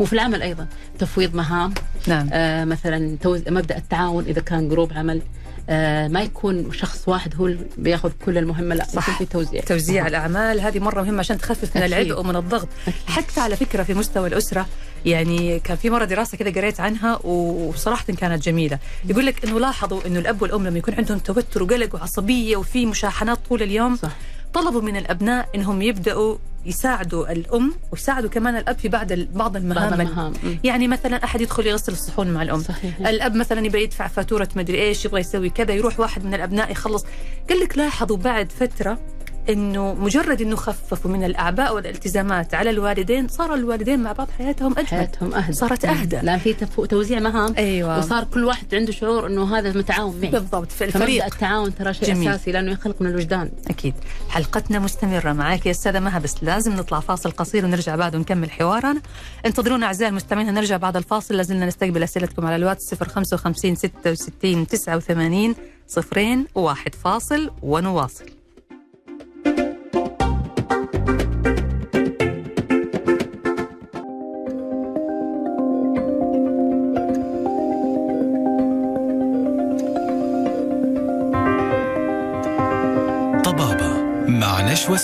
وفي 0.00 0.12
العمل 0.12 0.42
أيضا. 0.42 0.66
تفويض 0.98 1.34
مهام 1.34 1.74
نعم. 2.06 2.28
آه 2.32 2.64
مثلا 2.64 3.16
توز... 3.22 3.42
مبدأ 3.48 3.76
التعاون 3.76 4.24
إذا 4.24 4.40
كان 4.40 4.68
group 4.68 4.92
عمل. 4.92 5.22
آه 5.70 6.08
ما 6.08 6.22
يكون 6.22 6.72
شخص 6.72 7.08
واحد 7.08 7.34
هو 7.36 7.46
اللي 7.46 7.58
بياخذ 7.78 8.10
كل 8.26 8.38
المهمة 8.38 8.74
لا 8.74 8.84
صح. 8.84 9.18
في 9.18 9.24
توزيع. 9.24 9.60
توزيع 9.60 10.06
الأعمال. 10.06 10.60
هذه 10.60 10.78
مرة 10.78 11.02
مهمة 11.02 11.18
عشان 11.18 11.38
تخفف 11.38 11.76
من 11.76 11.82
أكيد. 11.82 11.94
العبء 11.94 12.20
ومن 12.20 12.36
الضغط. 12.36 12.68
حتى 13.06 13.40
على 13.40 13.56
فكرة 13.56 13.82
في 13.82 13.94
مستوى 13.94 14.28
الأسرة 14.28 14.66
يعني 15.06 15.60
كان 15.60 15.76
في 15.76 15.90
مرة 15.90 16.04
دراسة 16.04 16.38
كذا 16.38 16.50
قريت 16.50 16.80
عنها 16.80 17.26
وصراحة 17.26 18.04
كانت 18.04 18.42
جميلة. 18.42 18.78
يقول 19.08 19.26
لك 19.26 19.44
إنه 19.44 19.60
لاحظوا 19.60 20.00
إنه 20.06 20.18
الأب 20.18 20.42
والأم 20.42 20.66
لما 20.66 20.78
يكون 20.78 20.94
عندهم 20.94 21.18
توتر 21.18 21.62
وقلق 21.62 21.94
وعصبية 21.94 22.56
وفي 22.56 22.86
مشاحنات 22.86 23.38
طول 23.48 23.62
اليوم 23.62 23.96
صح. 23.96 24.10
طلبوا 24.56 24.80
من 24.80 24.96
الأبناء 24.96 25.48
إنهم 25.54 25.82
يبدأوا 25.82 26.36
يساعدوا 26.66 27.32
الأم 27.32 27.74
ويساعدوا 27.92 28.30
كمان 28.30 28.56
الأب 28.56 28.78
في 28.78 28.88
بعض 28.88 29.12
بعض 29.12 29.56
المهام 29.56 29.90
بعض 29.90 30.00
المهام. 30.00 30.32
يعني 30.64 30.88
مثلا 30.88 31.24
أحد 31.24 31.40
يدخل 31.40 31.66
يغسل 31.66 31.92
الصحون 31.92 32.30
مع 32.30 32.42
الأم. 32.42 32.60
صحيح. 32.60 33.00
الأب 33.00 33.34
مثلا 33.34 33.66
يبغى 33.66 33.82
يدفع 33.82 34.06
فاتورة 34.06 34.48
مدري 34.56 34.82
إيش 34.82 35.04
يبغى 35.04 35.20
يسوي 35.20 35.50
كذا 35.50 35.74
يروح 35.74 36.00
واحد 36.00 36.24
من 36.24 36.34
الأبناء 36.34 36.70
يخلص. 36.70 37.04
قال 37.48 37.60
لك 37.60 37.78
لاحظوا 37.78 38.16
بعد 38.16 38.52
فترة 38.52 38.98
إنه 39.48 39.94
مجرد 39.94 40.42
إنه 40.42 40.56
خففوا 40.56 41.10
من 41.10 41.24
الأعباء 41.24 41.74
والالتزامات 41.74 42.54
على 42.54 42.70
الوالدين 42.70 43.28
صار 43.28 43.54
الوالدين 43.54 44.02
مع 44.02 44.12
بعض 44.12 44.28
حياتهم 44.38 44.72
أجمل. 44.72 44.86
حياتهم 44.86 45.34
أهدى. 45.34 45.52
صارت 45.52 45.84
أهدى. 45.84 46.16
لأن 46.16 46.38
في. 46.38 46.54
توزيع 46.88 47.18
مهام. 47.18 47.54
أيوه. 47.58 47.98
وصار 47.98 48.24
كل 48.24 48.44
واحد 48.44 48.74
عنده 48.74 48.92
شعور 48.92 49.26
أنه 49.26 49.58
هذا 49.58 49.72
متعاون 49.72 50.20
معي. 50.20 50.30
بالضبط. 50.30 50.72
في 50.72 50.84
الفريق. 50.84 51.24
التعاون 51.24 51.74
ترى 51.74 51.94
شيء 51.94 52.08
جميل. 52.08 52.28
أساسي 52.28 52.52
لأنه 52.52 52.72
يخلق 52.72 53.02
من 53.02 53.06
الوجدان. 53.06 53.50
أكيد. 53.70 53.94
حلقتنا 54.28 54.78
مستمرة 54.78 55.32
معاك 55.32 55.66
يا 55.66 55.70
أستاذة 55.70 56.00
مها 56.00 56.18
بس 56.18 56.34
لازم 56.42 56.72
نطلع 56.72 57.00
فاصل 57.00 57.30
قصير 57.30 57.64
ونرجع 57.64 57.96
بعد 57.96 58.16
ونكمل 58.16 58.50
حوارنا. 58.50 59.02
انتظرونا 59.46 59.86
أعزائي 59.86 60.10
المستمعين 60.10 60.48
هنرجع 60.48 60.76
بعد 60.76 60.96
الفاصل. 60.96 61.36
لازلنا 61.36 61.66
نستقبل 61.66 62.02
أسئلتكم 62.02 62.46
على 62.46 62.56
الواتس 62.56 62.94
055 62.94 63.74
66 63.74 64.66
89 64.66 65.54
صفرين 65.88 66.46
واحد 66.54 66.94
فاصل 66.94 67.50
ونواصل. 67.62 68.35
مع 84.76 84.82
نشوى 84.82 84.96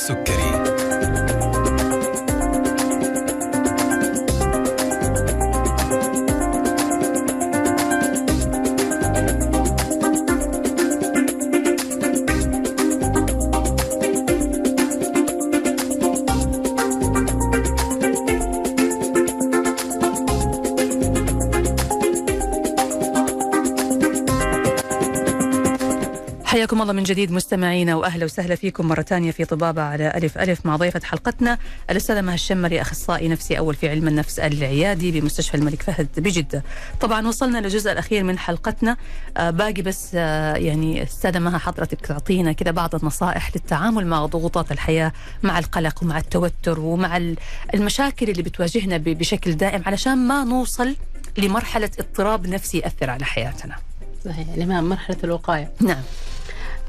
من 27.03 27.07
جديد 27.07 27.33
مستمعينا 27.33 27.95
وأهلا 27.95 28.25
وسهلا 28.25 28.55
فيكم 28.55 28.89
مرة 28.89 29.03
ثانية 29.03 29.31
في 29.31 29.45
طبابة 29.45 29.83
على 29.83 30.13
ألف 30.17 30.39
ألف 30.39 30.67
مع 30.67 30.77
ضيفة 30.77 31.01
حلقتنا 31.05 31.59
الأستاذة 31.91 32.21
مها 32.21 32.35
الشمري 32.35 32.81
أخصائي 32.81 33.29
نفسي 33.29 33.59
أول 33.59 33.75
في 33.75 33.89
علم 33.89 34.09
النفس 34.09 34.39
العيادي 34.39 35.21
بمستشفى 35.21 35.57
الملك 35.57 35.83
فهد 35.83 36.09
بجدة. 36.17 36.63
طبعا 37.01 37.29
وصلنا 37.29 37.59
للجزء 37.59 37.93
الأخير 37.93 38.25
من 38.25 38.39
حلقتنا 38.39 38.97
آه 39.37 39.51
باقي 39.51 39.83
بس 39.83 40.11
آه 40.15 40.55
يعني 40.57 41.03
استاذه 41.03 41.39
مها 41.39 41.59
حضرتك 41.59 42.07
تعطينا 42.07 42.53
كذا 42.53 42.71
بعض 42.71 42.95
النصائح 42.95 43.51
للتعامل 43.57 44.07
مع 44.07 44.27
ضغوطات 44.27 44.73
الحياة 44.73 45.13
مع 45.43 45.59
القلق 45.59 46.03
ومع 46.03 46.19
التوتر 46.19 46.81
ومع 46.81 47.17
ال- 47.17 47.37
المشاكل 47.75 48.31
اللي 48.31 48.43
بتواجهنا 48.43 48.97
بشكل 48.97 49.53
دائم 49.55 49.83
علشان 49.87 50.19
ما 50.19 50.45
نوصل 50.45 50.97
لمرحلة 51.39 51.91
اضطراب 51.99 52.47
نفسي 52.47 52.79
ياثر 52.79 53.11
على 53.11 53.25
حياتنا. 53.25 53.77
صحيح 54.25 54.49
يعني 54.49 54.67
ما- 54.67 54.81
مرحلة 54.81 55.17
الوقاية 55.25 55.71
نعم 55.81 56.03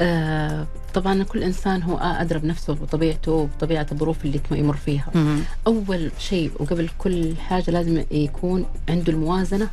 آه 0.01 0.67
طبعا 0.93 1.23
كل 1.23 1.43
إنسان 1.43 1.83
هو 1.83 1.97
أدرى 1.97 2.39
بنفسه 2.39 2.73
وطبيعته 2.81 3.31
وطبيعه 3.31 3.87
الظروف 3.91 4.25
اللي 4.25 4.39
يمر 4.51 4.75
فيها 4.75 5.05
مم. 5.15 5.39
أول 5.67 6.11
شيء 6.19 6.51
وقبل 6.59 6.89
كل 6.97 7.33
حاجة 7.37 7.71
لازم 7.71 8.03
يكون 8.11 8.65
عنده 8.89 9.13
الموازنة 9.13 9.69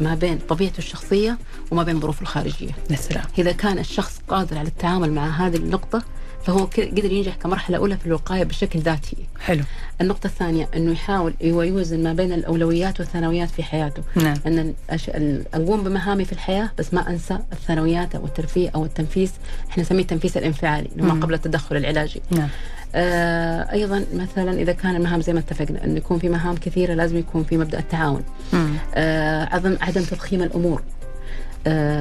ما 0.00 0.14
بين 0.14 0.38
طبيعته 0.48 0.78
الشخصية 0.78 1.38
وما 1.70 1.82
بين 1.82 2.00
ظروفه 2.00 2.22
الخارجية 2.22 2.70
يا 2.90 2.96
سلام. 2.96 3.24
إذا 3.38 3.52
كان 3.52 3.78
الشخص 3.78 4.20
قادر 4.28 4.58
على 4.58 4.68
التعامل 4.68 5.12
مع 5.12 5.28
هذه 5.46 5.56
النقطة 5.56 6.02
فهو 6.44 6.64
قدر 6.64 7.12
ينجح 7.12 7.34
كمرحلة 7.34 7.76
أولى 7.76 7.96
في 7.96 8.06
الوقاية 8.06 8.44
بشكل 8.44 8.78
ذاتي. 8.78 9.16
حلو. 9.40 9.64
النقطة 10.00 10.26
الثانية 10.26 10.68
أنه 10.76 10.92
يحاول 10.92 11.34
يوزن 11.40 12.02
ما 12.02 12.12
بين 12.12 12.32
الأولويات 12.32 13.00
والثانويات 13.00 13.50
في 13.50 13.62
حياته. 13.62 14.02
نعم. 14.16 14.36
أن 14.46 14.74
الأش- 14.90 15.08
ال- 15.14 15.44
أقوم 15.54 15.84
بمهامي 15.84 16.24
في 16.24 16.32
الحياة 16.32 16.70
بس 16.78 16.94
ما 16.94 17.10
أنسى 17.10 17.38
الثانويات 17.52 18.14
أو 18.14 18.24
الترفيه 18.24 18.70
أو 18.74 18.84
التنفيس. 18.84 19.32
إحنا 19.70 19.82
نسميه 19.82 20.02
التنفيس 20.02 20.36
الانفعالي. 20.36 20.90
ما 20.96 21.12
قبل 21.14 21.34
التدخل 21.34 21.76
العلاجي. 21.76 22.22
نعم. 22.30 22.48
آه 22.94 23.72
أيضا 23.72 24.04
مثلا 24.14 24.52
إذا 24.52 24.72
كان 24.72 24.96
المهام 24.96 25.20
زي 25.20 25.32
ما 25.32 25.38
اتفقنا 25.38 25.84
أنه 25.84 25.96
يكون 25.96 26.18
في 26.18 26.28
مهام 26.28 26.56
كثيرة 26.56 26.94
لازم 26.94 27.16
يكون 27.18 27.44
في 27.44 27.56
مبدأ 27.58 27.78
التعاون. 27.78 28.22
مم. 28.52 28.70
آه 28.94 29.44
عدم 29.54 29.76
عدم 29.80 30.02
تضخيم 30.02 30.42
الأمور. 30.42 30.82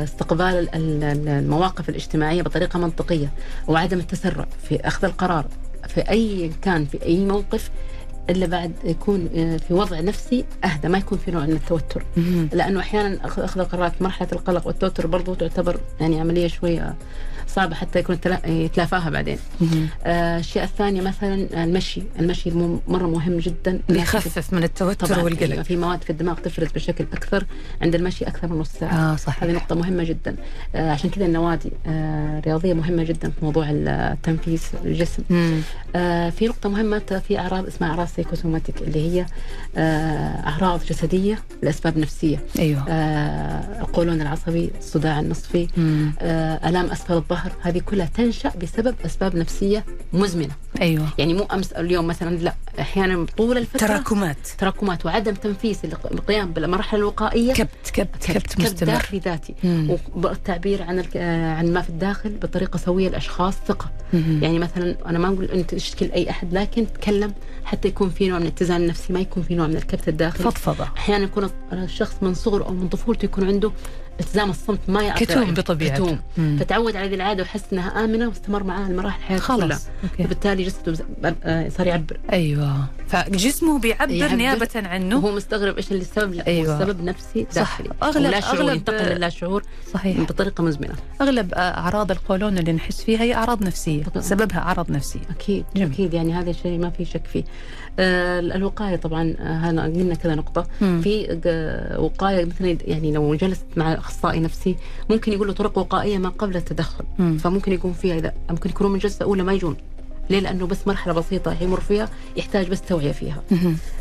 استقبال 0.04 0.46
ال- 0.76 1.04
ال- 1.04 1.28
المواقف 1.28 1.90
الاجتماعية 1.90 2.42
بطريقة 2.42 2.80
منطقية 2.80 3.32
وعدم 3.68 4.00
التسرع 4.00 4.48
في 4.70 4.88
أخذ 4.88 5.06
القرار 5.06 5.46
في 5.88 6.02
أي 6.10 6.52
كان 6.62 6.86
في 6.86 7.04
أي 7.06 7.26
موقف 7.26 7.70
إلا 8.30 8.46
بعد 8.46 8.72
يكون 8.84 9.30
آه، 9.36 9.58
في 9.58 9.74
وضع 9.74 10.00
نفسي 10.00 10.46
أهدى 10.66 10.88
ما 10.88 10.98
يكون 10.98 11.18
في 11.18 11.32
نوع 11.32 11.46
من 11.46 11.52
التوتر. 11.54 12.04
لأنه 12.54 12.80
أحيانا 12.80 13.26
اخذ 13.26 13.60
القرارات 13.60 14.02
مرحلة 14.02 14.28
القلق 14.34 14.68
والتوتر 14.68 15.08
برضو 15.08 15.34
تعتبر 15.34 15.80
يعني 16.00 16.20
عملية 16.20 16.48
شوية 16.48 16.96
صعبة 17.48 17.76
حتى 17.76 18.00
يكون 18.00 18.18
يتلافاها 18.46 19.10
بعدين. 19.10 19.38
آه، 20.06 20.40
الشيء 20.40 20.64
الثاني 20.64 21.02
مثلا 21.02 21.64
المشي. 21.64 22.04
المشي 22.20 22.52
مرة 22.88 23.08
مهم 23.08 23.38
جدا. 23.38 23.80
بيخفف 23.90 24.54
من 24.54 24.64
التوتر 24.64 25.08
طبعا 25.08 25.22
والقلق. 25.24 25.52
أيوة، 25.52 25.64
في 25.64 25.76
مواد 25.78 26.02
في 26.04 26.10
الدماغ 26.10 26.36
تفرز 26.36 26.68
بشكل 26.72 27.06
أكثر. 27.14 27.46
عند 27.82 27.96
المشي 27.96 28.28
أكثر 28.28 28.48
من 28.48 28.60
نص 28.60 28.70
ساعة. 28.80 29.12
هذه 29.12 29.16
صحيح. 29.18 29.44
نقطة 29.44 29.76
مهمة 29.76 30.04
جدا. 30.04 30.36
آه 30.76 30.92
عشان 30.92 31.10
كذا 31.10 31.26
النوادي 31.26 31.72
آه 31.88 32.40
رياضية 32.40 32.74
مهمة 32.74 33.04
جدا 33.04 33.30
في 33.30 33.46
موضوع 33.46 33.66
التنفيس 33.70 34.72
الجسم. 34.86 35.24
مم. 35.30 35.62
آه 35.96 36.30
في 36.30 36.48
نقطة 36.48 36.70
مهمة 36.70 36.98
ت- 36.98 37.14
في 37.14 37.40
أعراض 37.40 37.66
اسمها 37.68 37.90
أعراض 37.90 38.08
سيكوسوماتيك 38.08 38.82
اللي 38.82 39.10
هي 39.12 39.26
آه 39.78 40.48
أعراض 40.48 40.84
جسدية 40.90 41.40
لأسباب 41.64 41.98
نفسية. 41.98 42.40
أيوه. 42.60 42.86
آه 42.90 43.82
القولون 43.82 44.22
العصبي 44.22 44.72
الصداع 44.80 45.20
النصفي 45.20 45.68
مم. 45.78 46.12
آه 46.20 46.70
ألام 46.70 46.86
أسفل 46.86 47.14
الظهر 47.14 47.47
هذه 47.62 47.80
كلها 47.80 48.06
تنشأ 48.06 48.52
بسبب 48.62 48.96
أسباب 49.06 49.36
نفسية 49.36 49.86
مزمنة. 50.14 50.56
أيوه. 50.82 51.08
يعني 51.18 51.34
مو 51.34 51.44
أمس 51.44 51.72
اليوم 51.72 52.08
مثلا 52.08 52.38
لا 52.38 52.56
أحيانا 52.80 53.26
طول 53.38 53.58
الفترة 53.58 53.88
تراكمات. 53.88 54.48
تراكمات 54.58 55.06
وعدم 55.06 55.34
تنفيذ 55.34 55.78
القيام 56.12 56.52
بالمراحل 56.54 56.98
الوقائية. 56.98 57.54
كبت 57.54 57.70
كبت 57.94 58.26
كبت 58.26 58.54
كبت 58.54 58.60
مستمر. 58.60 58.92
داخلي 58.92 59.20
ذاتي. 59.20 59.56
والتعبير 60.16 60.84
عن 60.84 61.04
عن 61.58 61.74
ما 61.74 61.82
في 61.82 61.90
الداخل 61.90 62.30
بطريقة 62.30 62.78
سوية 62.78 63.10
لأشخاص 63.10 63.54
ثقة. 63.68 63.92
مم. 64.14 64.40
يعني 64.44 64.60
مثلا 64.60 64.96
أنا 65.06 65.20
ما 65.20 65.28
أقول 65.28 65.46
أنت 65.46 65.76
تشتكي 65.76 66.08
لاي 66.08 66.30
أحد 66.30 66.54
لكن 66.54 66.94
تكلم 66.94 67.34
حتى 67.66 67.88
يكون 67.88 68.10
في 68.10 68.30
نوع 68.30 68.40
من 68.40 68.46
الاتزان 68.46 68.82
النفسي 68.82 69.14
ما 69.14 69.20
يكون 69.20 69.44
في 69.44 69.56
نوع 69.56 69.68
من 69.68 69.76
الكبت 69.76 70.08
الداخلي. 70.08 70.44
فضفضة. 70.44 70.84
أحيانا 70.98 71.24
يكون 71.24 71.50
الشخص 71.74 72.16
من 72.22 72.34
صغره 72.34 72.64
أو 72.64 72.74
من 72.74 72.88
طفولته 72.88 73.26
يكون 73.26 73.48
عنده 73.48 73.72
التزام 74.20 74.50
الصمت 74.50 74.80
ما 74.88 75.02
يعطي 75.04 75.26
كتوم 75.26 75.44
رأيه. 75.44 75.52
بطبيعته. 75.52 75.96
كتوم 76.06 76.20
مم. 76.38 76.58
فتعود 76.60 76.96
على 76.96 77.08
هذه 77.08 77.16
العادة 77.16 77.44
وحس 77.44 77.64
إنها 77.74 78.04
آمنة 78.06 78.28
واستمر 78.28 78.64
معها 78.64 78.88
المراحل 78.88 79.22
حياته 79.24 79.44
خلاص 79.44 79.88
فبالتالي 80.20 80.64
جسده 80.64 81.06
آه، 81.44 81.70
صار 81.70 81.88
يعبر 81.88 82.18
أيوه 82.34 82.86
فجسمه 83.08 83.80
بيعبر, 83.80 84.12
يعبر 84.12 84.36
نيابة 84.36 84.70
عنه 84.76 85.16
وهو 85.16 85.36
مستغرب 85.36 85.78
إيش 85.78 85.92
اللي 85.92 86.02
السبب 86.02 86.34
أيوة. 86.34 86.82
السبب 86.82 87.04
نفسي 87.04 87.48
صح. 87.52 87.82
داخلي 87.82 87.90
ولا 88.28 88.40
شعور 88.40 88.58
أغلب- 88.68 88.72
ينتقل 88.76 89.16
للا 89.16 89.30
شعور 89.30 89.64
صحيح 89.94 90.20
بطريقة 90.22 90.64
مزمنة 90.64 90.94
أغلب 91.22 91.54
آه، 91.54 91.58
أعراض 91.58 92.12
القولون 92.12 92.58
اللي 92.58 92.74
نحس 92.74 93.02
فيها 93.02 93.22
هي 93.22 93.34
أعراض 93.36 93.64
نفسية 93.64 94.04
طبعاً. 94.04 94.22
سببها 94.22 94.60
أعراض 94.60 94.92
نفسية 94.92 95.20
أكيد 95.30 95.66
جميل. 95.76 95.92
أكيد 95.94 96.14
يعني 96.14 96.34
هذا 96.34 96.50
الشيء 96.50 96.78
ما 96.80 96.90
في 96.90 97.06
شك 97.06 97.26
فيه 97.34 97.44
آه 98.00 98.40
الوقاية 98.40 98.96
طبعا 98.96 99.36
آه 99.40 99.68
قلنا 99.68 100.16
كذا 100.16 100.36
نقطة 100.36 100.68
مم. 100.82 101.02
في 101.02 101.40
آه، 101.46 102.00
وقاية 102.00 102.46
مثلا 102.46 102.78
يعني 102.86 103.12
لو 103.12 103.36
جلست 103.36 103.66
مع 103.78 103.94
أخصائي 104.08 104.39
نفسي 104.39 104.76
ممكن 105.10 105.32
يقول 105.34 105.48
له 105.48 105.54
طرق 105.54 105.78
وقائية 105.78 106.17
ما 106.17 106.30
قبل 106.30 106.56
التدخل 106.58 107.04
مم. 107.20 107.38
فممكن 107.38 107.72
يكون 107.72 107.93
فيها 107.93 108.15
اذا 108.17 108.34
ممكن 108.50 108.70
يكونوا 108.70 108.91
من 108.93 109.00
جلسه 109.00 109.24
أولى 109.26 109.43
ما 109.43 109.54
يجون 109.54 109.76
ليه؟ 110.30 110.40
لأنه 110.40 110.68
بس 110.68 110.88
مرحلة 110.88 111.13
بسيطة 111.13 111.58
يمر 111.62 111.80
فيها 111.80 112.10
يحتاج 112.36 112.68
بس 112.68 112.82
توعية 112.82 113.12
فيها. 113.12 113.44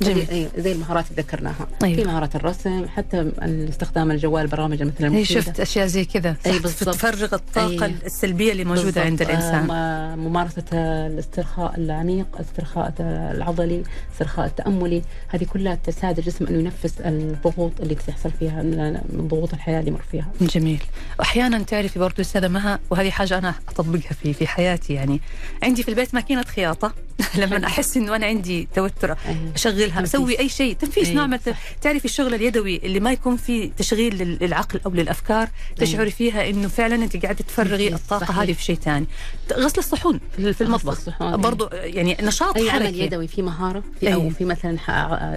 جميل 0.03 0.49
زي 0.57 0.73
المهارات 0.73 1.05
اللي 1.11 1.23
ذكرناها. 1.23 1.67
أيوة. 1.85 1.97
في 1.97 2.05
مهارات 2.05 2.37
الرسم 2.37 2.89
حتى 2.89 3.33
استخدام 3.69 4.11
الجوال 4.11 4.47
برامج 4.47 4.83
مثل 4.83 4.95
المفيدة. 5.01 5.41
شفت 5.41 5.61
أشياء 5.61 5.87
زي 5.87 6.05
كذا 6.05 6.37
صح، 6.45 6.51
بالضبط. 6.51 6.95
تفرغ 6.95 7.35
الطاقة 7.35 7.85
أي. 7.85 7.95
السلبية 8.07 8.53
اللي 8.53 8.65
موجودة 8.65 8.85
بالضبط. 8.85 9.07
عند 9.07 9.23
الإنسان 9.23 9.71
آه، 9.71 10.15
ممارسة 10.17 10.65
الاسترخاء 10.73 11.77
العميق 11.77 12.27
الاسترخاء 12.35 12.95
العضلي 13.01 13.83
الاسترخاء 14.09 14.47
التأملي 14.47 15.03
هذه 15.29 15.45
كلها 15.45 15.75
تساعد 15.75 16.19
الجسم 16.19 16.47
أنه 16.47 16.59
ينفس 16.59 17.01
الضغوط 17.01 17.73
اللي 17.81 17.95
تحصل 17.95 18.31
فيها 18.31 18.63
من 18.63 19.29
ضغوط 19.29 19.53
الحياة 19.55 19.81
اللي 19.81 19.91
يمر 19.91 20.03
فيها 20.11 20.29
جميل 20.41 20.83
وأحيانا 21.19 21.59
تعرفي 21.59 21.99
برضو 21.99 22.23
أستاذة 22.23 22.49
مها 22.49 22.79
وهذه 22.91 23.11
حاجة 23.11 23.39
أنا 23.39 23.55
أطبقها 23.69 24.13
في 24.23 24.33
في 24.33 24.47
حياتي 24.47 24.93
يعني 24.95 25.21
عندي 25.63 25.83
في 25.83 25.89
البيت 25.89 26.15
ماكينه 26.17 26.43
خياطة. 26.43 26.93
لما 27.41 27.67
أحس 27.67 27.97
إنه 27.97 28.17
أنا 28.17 28.27
عندي 28.27 28.69
توتر. 28.75 29.17
أشغلها. 29.55 30.03
أسوي 30.03 30.39
أي 30.39 30.49
شيء. 30.49 30.75
تنفيس 30.75 31.05
أيوة، 31.09 31.17
نوع 31.17 31.27
من 31.27 31.39
تعرفي 31.83 32.05
الشغل 32.05 32.35
اليدوي 32.35 32.77
اللي 32.85 33.01
ما 33.01 33.13
يكون 33.13 33.37
فيه 33.37 33.71
تشغيل 33.79 34.19
لل- 34.19 34.39
للعقل 34.41 34.81
أو 34.87 34.91
للأفكار 34.91 35.49
تشعري 35.77 36.11
فيها 36.11 36.51
إنه 36.51 36.69
فعلا 36.69 36.95
أنت 36.95 37.17
قاعدة 37.17 37.39
تفرغي 37.49 37.95
الطاقة. 37.95 38.43
هذه 38.43 38.53
في 38.53 38.63
شيء 38.65 38.77
ثاني. 38.77 39.07
غسل 39.53 39.79
الصحون 39.79 40.21
في 40.37 40.53
في 40.53 40.61
المطبخ. 40.61 41.23
أيوة. 41.23 41.37
برضو 41.37 41.69
يعني 41.73 42.17
نشاط 42.23 42.57
أي 42.57 42.71
عمل 42.71 42.83
حركي. 42.87 42.99
يدوي 43.01 43.29
في 43.29 43.43
مهارة 43.43 43.83
في 44.01 44.15
أو 44.15 44.21
أيوة. 44.21 44.31
في 44.33 44.45
مثلا 44.45 44.77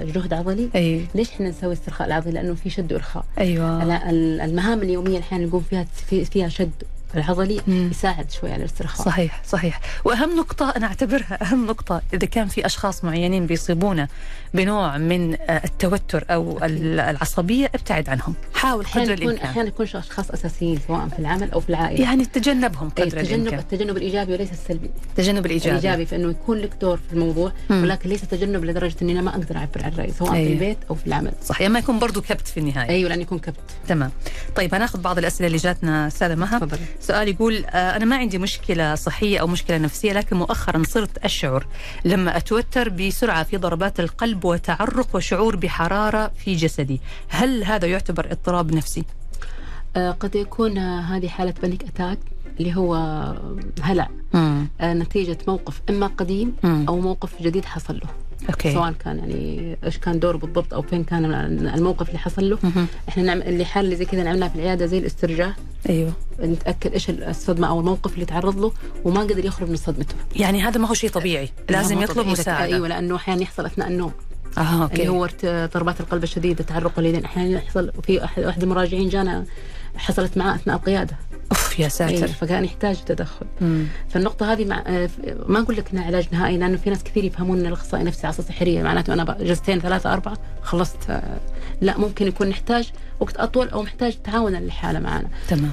جهد 0.04 0.34
عضلي؟ 0.34 0.70
ليش 1.15 1.30
إحنا 1.30 1.50
نسوي 1.50 1.74
استرخاء 1.74 2.08
العضلي؟ 2.08 2.32
لأنه 2.32 2.56
في 2.56 2.70
شد 2.70 2.94
وإرخاء. 2.94 3.26
أيوه. 3.39 3.84
المهام 4.46 4.82
اليومية 4.82 5.08
اللي 5.10 5.20
أحيانا 5.20 5.46
نقوم 5.46 5.63
فيها 5.70 5.86
في- 6.10 6.26
فيها 6.26 6.50
شد. 6.50 6.72
العضلي 7.15 7.62
مم. 7.67 7.89
يساعد 7.91 8.32
شوي 8.32 8.52
على 8.52 8.60
الاسترخاء. 8.63 9.06
صحيح 9.06 9.41
صحيح. 9.48 9.80
وأهم 10.06 10.36
نقطة 10.38 10.69
أنا 10.69 10.88
أعتبرها 10.88 11.38
أهم 11.41 11.65
نقطة 11.67 12.02
إذا 12.13 12.26
كان 12.28 12.48
في 12.48 12.65
أشخاص 12.65 13.04
معينين 13.04 13.45
بيصيبونا 13.45 14.08
بنوع 14.54 14.98
من 14.98 15.34
آه، 15.34 15.62
التوتر 15.65 16.26
أو 16.30 16.65
ال- 16.65 17.00
العصبية 17.00 17.65
ابتعد 17.65 18.10
عنهم. 18.10 18.34
حاول 18.54 18.86
قدر 18.86 19.02
يكون 19.02 19.13
الإمكان. 19.13 19.45
أحيانا 19.50 19.67
يكون 19.67 19.86
أشخاص 19.86 20.32
أساسيين 20.32 20.80
سواء 20.88 21.08
في 21.08 21.19
العمل 21.19 21.52
أو 21.52 21.60
في 21.60 21.69
العائلة. 21.69 22.02
يعني 22.04 22.26
تجنبهم 22.26 22.89
قدر 22.89 23.04
التجنب 23.04 23.32
الإمكان. 23.39 23.60
التجنب 23.60 23.98
الإيجابي 23.98 24.34
وليس 24.34 24.52
السلبي. 24.52 24.89
التجنب 25.10 25.45
الإيجابي. 25.45 25.69
الإيجابي 25.80 26.06
في 26.06 26.15
إنه 26.15 26.30
يكون 26.30 26.58
لك 26.58 26.72
دور 26.82 26.98
في 26.98 27.13
الموضوع 27.13 27.52
مم. 27.69 27.84
ولكن 27.84 28.10
ليس 28.10 28.22
تجنب 28.22 28.65
لدرجة 28.65 28.95
إني 29.02 29.12
أنا 29.12 29.22
ما 29.22 29.30
أقدر 29.32 29.58
أعبر 29.58 29.84
عن 29.84 29.91
رأيي 29.98 30.12
سواء 30.19 30.34
أي. 30.34 30.45
في 30.45 30.54
البيت 30.54 30.78
أو 30.89 30.95
في 30.95 31.08
العمل. 31.08 31.32
صح 31.45 31.62
يعني 31.62 31.74
ما 31.74 31.80
يكون 31.80 32.00
برضو 32.00 32.22
كبت 32.22 32.48
في 32.48 32.60
النهاية. 32.60 32.89
أيوه 32.89 33.10
لأن 33.10 33.22
يكون 33.22 33.39
كبت. 33.39 33.60
تمام. 33.88 34.12
طيب 34.56 34.76
هناخذ 34.76 35.02
بعض 35.02 35.17
الأسئلة 35.17 35.48
اللي 35.48 35.58
جاتنا. 35.58 36.08
استاذه 36.08 36.36
مها 36.36 36.60
تفضلي 36.60 36.80
سؤال 36.99 37.27
يقول 37.27 37.65
آه، 37.65 37.95
أنا 37.95 38.05
ما 38.05 38.17
عندي 38.17 38.38
مشكلة 38.38 38.95
صحية 38.95 39.39
أو 39.39 39.47
مشكلة 39.47 39.77
نفسية 39.77 40.13
لكن 40.13 40.35
مؤخرا 40.35 40.83
صرت 40.83 41.17
أشعر 41.17 41.65
لما 42.05 42.38
أتوتر 42.38 42.89
بسرعة 42.89 43.43
في 43.43 43.57
ضربات 43.57 43.99
القلب 43.99 44.45
وتعرق 44.45 45.15
وشعور 45.15 45.55
بحرارة 45.55 46.31
في 46.43 46.55
جسدي 46.55 47.01
هل 47.29 47.63
هذا 47.63 47.88
يعتبر 47.88 48.31
اضطراب 48.31 48.73
نفسي؟ 48.75 49.03
آه 49.95 50.12
قد 50.12 50.35
يكون 50.35 50.77
آه 50.77 51.01
هذه 51.01 51.27
حالة 51.27 51.53
panic 51.62 51.84
attack 51.84 52.19
اللي 52.59 52.75
هو 52.75 52.95
هلع 53.81 54.09
نتيجة 54.83 55.38
موقف 55.47 55.81
إما 55.89 56.07
قديم 56.07 56.53
مم. 56.63 56.85
أو 56.88 56.99
موقف 56.99 57.41
جديد 57.41 57.65
حصل 57.65 57.93
له 57.93 58.29
okay. 58.49 58.73
سواء 58.73 58.91
كان 58.91 59.17
يعني 59.19 59.78
إيش 59.84 59.97
كان 59.97 60.19
دوره 60.19 60.38
بالضبط 60.38 60.73
أو 60.73 60.82
فين 60.82 61.04
كان 61.04 61.25
الموقف 61.75 62.08
اللي 62.08 62.19
حصل 62.19 62.49
له. 62.49 62.58
مهم. 62.63 62.88
إحنا 63.10 63.23
نعمل 63.23 63.41
اللي 63.41 63.65
حال 63.65 63.86
اللي 63.86 63.95
زي 63.95 64.06
كذا 64.06 64.23
نعملها 64.23 64.47
في 64.47 64.56
العيادة 64.56 64.86
زي 64.86 64.97
الاسترجاع. 64.97 65.56
أيوه. 65.89 66.13
نتأكد 66.39 66.93
إيش 66.93 67.10
الصدمة 67.10 67.67
أو 67.67 67.80
الموقف 67.80 68.13
اللي 68.13 68.25
تعرض 68.25 68.60
له 68.60 68.71
وما 69.04 69.19
قدر 69.21 69.45
يخرج 69.45 69.69
من 69.69 69.75
صدمته. 69.75 70.15
يعني 70.36 70.62
هذا 70.63 70.80
ما 70.80 70.88
هو 70.88 70.93
شيء 70.93 71.10
طبيعي. 71.10 71.49
لازم 71.69 71.95
هو 71.95 72.02
يطلب 72.02 72.15
طبيعي. 72.17 72.32
مساعدة. 72.32 72.75
أيوه 72.75 72.88
لأنه 72.88 73.15
أحيانا 73.15 73.41
يحصل 73.41 73.65
أثناء 73.65 73.88
النوم. 73.88 74.12
آه 74.58 74.84
okay. 74.84 74.95
اللي 74.95 75.08
هو 75.08 75.23
ارت- 75.25 75.71
ضربات 75.73 75.99
القلب 75.99 76.23
الشديدة 76.23 76.63
تعرق 76.63 76.99
اليدين 76.99 77.25
أحيانا 77.25 77.49
يحصل 77.49 77.91
في 78.04 78.23
احد 78.25 78.63
المراجعين 78.63 79.10
جانا 79.10 79.45
حصلت 79.95 80.38
معاه 80.38 80.56
أثناء 80.56 80.75
القيادة. 80.75 81.15
أوف 81.51 81.79
يا 81.79 81.88
ساتر. 81.88 82.27
فكان 82.27 82.65
يحتاج 82.65 83.03
تدخل. 83.03 83.45
مم. 83.62 83.85
فالنقطة 84.09 84.53
هذه 84.53 84.65
مع 84.65 84.83
آه، 84.88 85.09
ما 85.45 85.59
أقول 85.59 85.75
لك 85.77 85.91
إنها 85.93 86.05
علاج 86.05 86.27
نهائي 86.31 86.57
لأنه 86.57 86.77
في 86.77 86.89
ناس 86.89 87.03
كثير 87.03 87.23
يفهمون 87.23 87.59
إن 87.59 87.65
الأخصائي 87.65 88.03
نفسي 88.03 88.27
عصا 88.27 88.43
سحرية 88.43 88.83
معناته 88.83 89.13
أنا 89.13 89.38
جلستين 89.39 89.79
ثلاثة 89.79 90.13
أربعة 90.13 90.38
خلصت. 90.62 91.09
آه، 91.09 91.39
لا 91.81 91.97
ممكن 91.97 92.27
يكون 92.27 92.47
نحتاج 92.47 92.91
وقت 93.19 93.38
أطول 93.38 93.69
أو 93.69 93.83
محتاج 93.83 94.17
تعاون 94.23 94.55
الحاله 94.55 94.99
معنا. 94.99 95.27
تمام. 95.47 95.71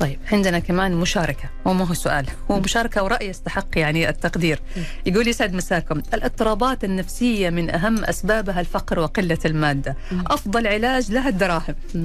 طيب 0.00 0.18
عندنا 0.32 0.58
كمان 0.58 0.94
مشاركة. 0.94 1.48
وما 1.64 1.84
هو 1.84 1.94
سؤال 1.94 2.26
هو 2.50 2.60
مشاركة 2.60 3.02
ورأي 3.02 3.28
يستحق 3.28 3.78
يعني 3.78 4.08
التقدير. 4.08 4.60
يقول 5.06 5.28
يسعد 5.28 5.54
مساكم. 5.54 6.02
الاضطرابات 6.14 6.84
النفسية 6.84 7.50
من 7.50 7.70
أهم 7.70 8.04
أسبابها 8.04 8.60
الفقر 8.60 8.98
وقلة 8.98 9.38
المادة. 9.44 9.96
أفضل 10.26 10.66
علاج 10.66 11.12
لها 11.12 11.28
الدراهم. 11.28 11.74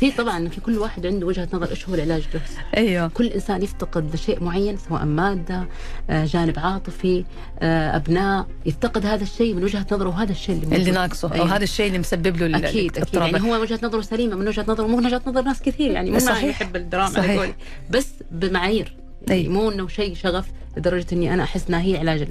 في 0.00 0.10
طبعا 0.10 0.48
في 0.48 0.60
كل 0.60 0.78
واحد 0.78 1.06
عنده 1.06 1.26
وجهة 1.26 1.48
نظر 1.52 1.70
إيش 1.70 1.88
هو 1.88 1.94
العلاج 1.94 2.22
له 2.34 2.40
أيوه. 2.76 3.08
كل 3.08 3.26
إنسان 3.26 3.62
يفتقد 3.62 4.16
شيء 4.16 4.44
معين 4.44 4.76
سواء 4.88 5.04
مادة 5.04 5.68
آه، 6.10 6.24
جانب 6.24 6.58
عاطفي 6.58 7.24
آه، 7.60 7.96
أبناء 7.96 8.46
يفتقد 8.66 9.06
هذا 9.06 9.22
الشيء 9.22 9.54
من 9.54 9.64
وجهة 9.64 9.86
نظره 9.92 10.08
وهذا 10.08 10.32
الشيء 10.32 10.54
اللي, 10.62 10.76
اللي. 10.76 10.90
ناقصه 10.90 11.28
أو 11.28 11.34
أيوة. 11.34 11.56
هذا 11.56 11.64
الشيء 11.64 11.86
اللي 11.86 11.98
مسبب 11.98 12.36
له 12.36 12.58
أكيد 12.58 12.96
الاضطرابات. 12.96 13.32
يعني 13.32 13.50
هو 13.50 13.60
وجهة 13.60 13.80
نظره 13.82 14.00
سليمة 14.00 14.36
من 14.36 14.48
وجهة 14.48 14.64
نظره 14.68 14.86
مو 14.86 14.96
من 14.96 15.06
وجهة 15.06 15.22
نظر 15.26 15.42
ناس 15.42 15.62
كثير 15.62 15.90
يعني. 15.90 16.10
مو 16.14 16.26
صحيح. 16.26 16.60
يحب 16.60 16.76
الدراما 16.76 17.08
صحيح. 17.10 17.30
على 17.30 17.38
قولي 17.38 17.54
بس 17.90 18.08
بمعايير 18.30 18.96
أي. 19.30 19.36
يعني 19.36 19.48
مو 19.48 19.70
إنه 19.70 19.88
شيء 19.88 20.14
شغف 20.14 20.46
لدرجة 20.76 21.06
إني 21.12 21.34
أنا 21.34 21.42
أحس 21.42 21.68
إنها 21.68 21.80
هي 21.82 21.96
علاج 21.96 22.28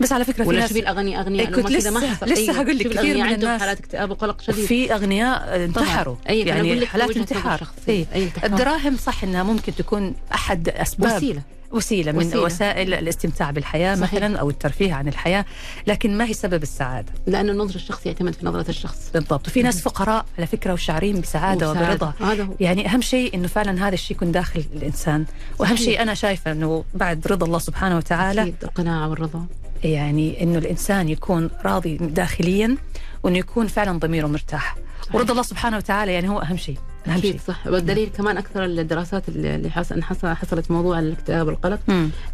بس 0.00 0.12
على 0.12 0.24
فكرة 0.24 0.42
في 0.42 0.48
ولا 0.48 0.58
ناس 0.60 0.68
شوفي 0.68 0.80
الاغنياء 0.80 1.20
اغنياء 1.22 1.46
إيه، 1.48 1.54
كنت 1.54 1.70
لسه- 1.70 2.24
لسه 2.26 2.42
أيوة. 2.52 2.56
هقول 2.62 2.78
لك 2.78 2.88
كثير 2.88 3.16
من 3.16 3.32
الناس 3.32 3.60
حالات 3.60 3.78
اكتئاب 3.80 4.10
وقلق 4.10 4.40
شديد 4.40 4.64
في 4.64 4.94
اغنياء 4.94 5.64
انتحروا 5.64 6.16
أي، 6.28 6.42
أنا 6.42 6.56
يعني 6.56 6.86
حالات 6.86 7.16
انتحار. 7.16 7.60
إيه. 7.88 8.06
أي 8.14 8.24
انتحار. 8.24 8.50
الدراهم 8.50 8.96
صح 8.96 9.24
إنها 9.24 9.42
ممكن 9.42 9.74
تكون 9.74 10.14
أحد 10.34 10.68
أسباب 10.68 11.16
وسيلة 11.16 11.42
وسيلة 11.72 12.12
من 12.12 12.18
وسيلة. 12.18 12.42
وسائل 12.42 12.94
الاستمتاع 12.94 13.50
بالحياة 13.50 13.94
صحيح. 13.94 14.14
مثلا 14.14 14.38
أو 14.38 14.50
الترفيه 14.50 14.92
عن 14.94 15.08
الحياة 15.08 15.44
لكن 15.86 16.18
ما 16.18 16.24
هي 16.24 16.32
سبب 16.32 16.62
السعادة 16.62 17.12
لأنه 17.26 17.52
النظر 17.52 17.74
الشخصي 17.74 18.08
يعتمد 18.08 18.34
في 18.34 18.46
نظرة 18.46 18.68
الشخص 18.68 19.10
بالضبط 19.14 19.48
وفي 19.48 19.62
ناس 19.62 19.80
فقراء 19.80 20.26
على 20.38 20.46
فكرة 20.46 20.72
وشعرين 20.72 21.20
بسعادة 21.20 21.70
وسعادة. 21.70 21.88
وبرضا 21.94 22.12
هذا 22.32 22.44
هو 22.44 22.54
يعني 22.60 22.86
أهم 22.88 23.00
شيء 23.00 23.34
إنه 23.34 23.48
فعلا 23.48 23.88
هذا 23.88 23.94
الشيء 23.94 24.16
يكون 24.16 24.32
داخل 24.32 24.64
الإنسان 24.76 25.24
وأهم 25.58 25.76
صحيح. 25.76 25.80
شيء 25.88 26.02
أنا 26.02 26.14
شايفة 26.14 26.52
إنه 26.52 26.84
بعد 26.94 27.26
رضا 27.26 27.46
الله 27.46 27.58
سبحانه 27.58 27.96
وتعالى 27.96 28.42
أكيد 28.42 28.54
القناعة 28.62 29.08
والرضا 29.08 29.46
يعني 29.84 30.42
إنه 30.42 30.58
الإنسان 30.58 31.08
يكون 31.08 31.50
راضي 31.64 31.96
داخليا 31.96 32.76
وإنه 33.22 33.38
يكون 33.38 33.66
فعلا 33.66 33.98
ضميره 33.98 34.26
مرتاح 34.26 34.76
صحيح. 35.02 35.14
ورضا 35.14 35.30
الله 35.32 35.42
سبحانه 35.42 35.76
وتعالى 35.76 36.12
يعني 36.12 36.28
هو 36.28 36.38
أهم 36.38 36.56
شيء 36.56 36.78
أهم 37.06 37.20
شيء 37.20 37.38
صح 37.48 37.66
والدليل 37.66 38.08
كمان 38.08 38.36
أكثر 38.36 38.64
الدراسات 38.64 39.28
اللي 39.28 39.54
اللي 39.54 39.70
حص- 39.70 39.92
حص- 39.92 40.24
حصلت 40.26 40.70
موضوع 40.70 40.98
الاكتئاب 40.98 41.46
والقلق. 41.46 41.80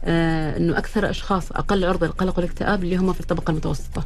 آه 0.04 0.56
إنه 0.56 0.78
أكثر 0.78 1.10
أشخاص 1.10 1.52
أقل 1.52 1.84
عرضة 1.84 2.06
للقلق 2.06 2.38
والاكتئاب 2.38 2.84
اللي 2.84 2.96
هم 2.96 3.12
في 3.12 3.20
الطبقة 3.20 3.50
المتوسطة 3.50 4.04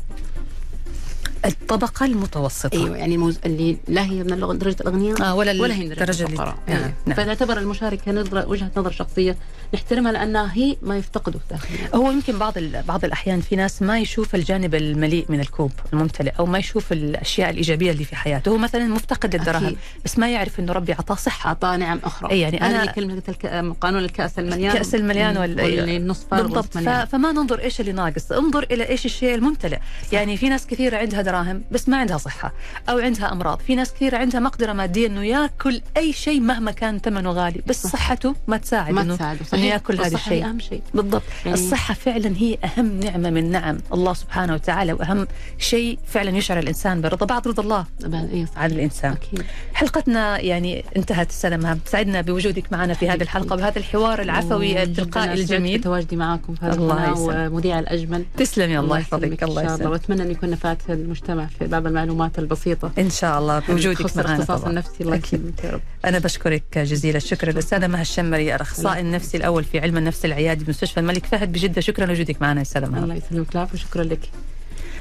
الطبقة 1.45 2.07
المتوسطة 2.07 2.73
أيوه 2.85 2.97
يعني 2.97 3.15
الموز... 3.15 3.39
اللي 3.45 3.77
لا 3.89 4.03
هي 4.05 4.23
من 4.25 4.59
درجة 4.59 4.77
الأغنياء 4.81 5.23
آه 5.23 5.35
ولا 5.35 5.63
ولا 5.63 5.75
هي 5.75 5.81
من 5.81 5.89
درجة 5.89 6.01
الدرجة 6.01 6.23
اللي 6.25 6.33
الفقراء 6.33 6.57
نعم. 6.69 6.77
أيوة. 6.77 6.93
نعم. 7.07 7.17
فتعتبر 7.17 7.59
المشاركة 7.59 8.13
نظرة 8.13 8.49
وجهة 8.49 8.71
نظر 8.77 8.91
شخصية 8.91 9.37
نحترمها 9.75 10.13
لأنها 10.13 10.51
هي 10.55 10.77
ما 10.83 10.97
يفتقده 10.97 11.41
داخليا 11.51 11.97
هو 11.97 12.11
يمكن 12.11 12.39
بعض 12.39 12.59
بعض 12.89 13.05
الأحيان 13.05 13.41
في 13.41 13.57
ناس 13.57 13.83
ما 13.83 13.99
يشوف 13.99 14.35
الجانب 14.35 14.75
المليء 14.75 15.27
من 15.29 15.41
الكوب 15.41 15.73
الممتلئ 15.93 16.33
أو 16.39 16.47
ما 16.47 16.59
يشوف 16.59 16.93
الأشياء 16.93 17.51
الإيجابية 17.51 17.91
اللي 17.91 18.05
في 18.05 18.17
حياته. 18.17 18.49
هو 18.49 18.59
مثلا 18.59 18.87
مفتقد 18.87 19.37
للدراهم. 19.37 19.77
بس 20.05 20.19
ما 20.19 20.31
يعرف 20.31 20.61
إنه 20.61 20.73
ربي 20.73 20.93
اعطاه 20.93 21.15
صحة. 21.15 21.49
اعطاه 21.49 21.77
نعم 21.77 22.01
أخرى. 22.05 22.31
أي 22.31 22.41
يعني 22.41 22.81
اللي 22.81 22.93
كلمه 22.93 23.23
الك... 23.29 23.47
قانون 23.81 24.05
الكأس 24.05 24.39
المليان. 24.39 24.73
كأس 24.73 24.95
المليان 24.95 25.37
وال- 25.37 25.61
واللي 25.61 25.99
نص 25.99 26.27
فارغ 26.31 26.43
بالضبط. 26.43 26.79
ف... 26.79 26.89
فما 26.89 27.33
ننظر 27.33 27.61
إيش 27.61 27.81
اللي 27.81 27.93
ناقص. 27.93 28.33
انظر 28.33 28.67
إلى 28.71 28.89
إيش 28.89 29.07
الشيء 29.07 29.35
الممتلئ. 29.35 29.79
يعني 30.13 30.37
في 30.37 30.49
ناس 30.49 30.67
كثيره 30.67 30.97
عندها 30.97 31.23
دراهم 31.23 31.63
بس 31.73 31.89
ما 31.89 31.97
عندها 31.97 32.19
صحة 32.19 32.53
أو 32.89 32.99
عندها 32.99 33.33
أمراض. 33.33 33.61
في 33.61 33.75
ناس 33.75 33.93
كثيره 33.93 34.17
عندها 34.17 34.41
مقدرة 34.41 34.73
مادية 34.73 35.07
إنه 35.07 35.25
ياكل 35.25 35.81
أي 35.97 36.13
شيء 36.13 36.41
مهما 36.41 36.71
كان 36.71 36.99
ثمنه 36.99 37.31
غالي 37.31 37.63
بس 37.67 37.83
صح. 37.83 37.93
صحته 37.93 38.35
ما 38.49 38.57
تساعد 38.57 38.93
ما 38.93 39.03
إنه 39.03 39.17
تساعده 39.17 39.45
انه 39.61 39.73
ياكل 39.73 40.01
هذا 40.01 40.17
الشيء. 40.17 40.45
أهم 40.45 40.61
شيء. 40.61 40.83
بالضبط. 40.95 41.23
يعني- 41.47 41.59
الصحة 41.59 41.95
فعلا 41.95 42.37
هي 42.37 42.59
أهم 42.65 43.01
نعمة 43.01 43.31
من 43.31 43.51
نعم 43.51 43.79
الله 43.93 44.15
سبحانه 44.15 44.55
وتعالى 44.55 44.93
وأهم 44.93 45.27
شيء 45.59 45.99
فعلا 46.07 46.37
يشعر 46.37 46.59
الإنسان 46.59 47.01
برضا 47.01 47.27
بعد 47.27 47.49
رضا 47.49 47.63
الله 47.63 47.85
صح 48.03 48.59
عن 48.59 48.71
الإنسان. 48.71 49.13
أكيد. 49.13 49.43
حلقتنا 49.75 50.41
يعني 50.41 50.85
انتهت 50.97 51.33
سلمى 51.33 51.79
سعدنا 51.87 52.21
بوجودك 52.21 52.73
معنا 52.73 52.95
في 52.95 53.09
هذه 53.11 53.23
الحلقة 53.23 53.57
بهذا 53.57 53.79
الحوار 53.79 54.23
العفوي 54.23 54.83
التلقائي 54.83 55.33
الجميل. 55.33 55.81
تواجدي 55.81 56.17
معكم 56.17 56.55
في 56.55 56.65
هذا 56.67 56.75
الله. 56.75 57.21
ومذيع 57.21 57.79
الأجمل. 57.79 58.25
تسلمي 58.37 58.79
الله 58.79 58.99
يحفظك 58.99 59.43
الله 59.43 59.61
إن 59.63 59.67
يسلمك. 59.75 59.91
وأتمنى 59.93 60.23
أن 60.23 60.31
يكون 60.31 60.51
نفعت 60.51 60.79
المجتمع 60.89 61.47
في 61.59 61.67
بعض 61.67 61.87
المعلومات 61.87 62.39
البسيطة. 62.39 62.93
إن 62.99 63.11
شاء 63.11 63.39
الله 63.39 63.59
بوجودك 63.59 63.99
تخص 63.99 64.17
معنا 64.17 64.67
النفسي 64.67 65.05
الله 65.05 65.15
أكيد. 65.17 65.41
يسلمك 65.41 65.65
يا 65.65 65.71
رب. 65.71 65.81
أنا 66.05 66.19
بشكرك 66.19 66.79
جزيل 66.79 67.17
الشكر 67.17 67.49
الأستاذة 67.49 67.87
مها 67.87 68.01
الشمري 68.03 68.55
الأخصائي 68.55 69.01
النفسي 69.01 69.37
الأول 69.51 69.65
في 69.65 69.81
علم 69.81 69.97
النفس 69.97 70.25
العيادي 70.25 70.65
بمستشفى 70.65 71.01
الملك 71.01 71.27
فهد 71.27 71.53
بجدة. 71.53 71.81
شكرا 71.81 72.07
لوجودك 72.07 72.43
معنا 72.43 72.61
يا 72.61 72.63
أستاذة 72.63 72.89
مها 72.89 73.03
الله 73.03 73.15
يسلمك 73.15 73.55
العافيه 73.55 73.79
شكرا 73.79 74.05
لك. 74.05 74.31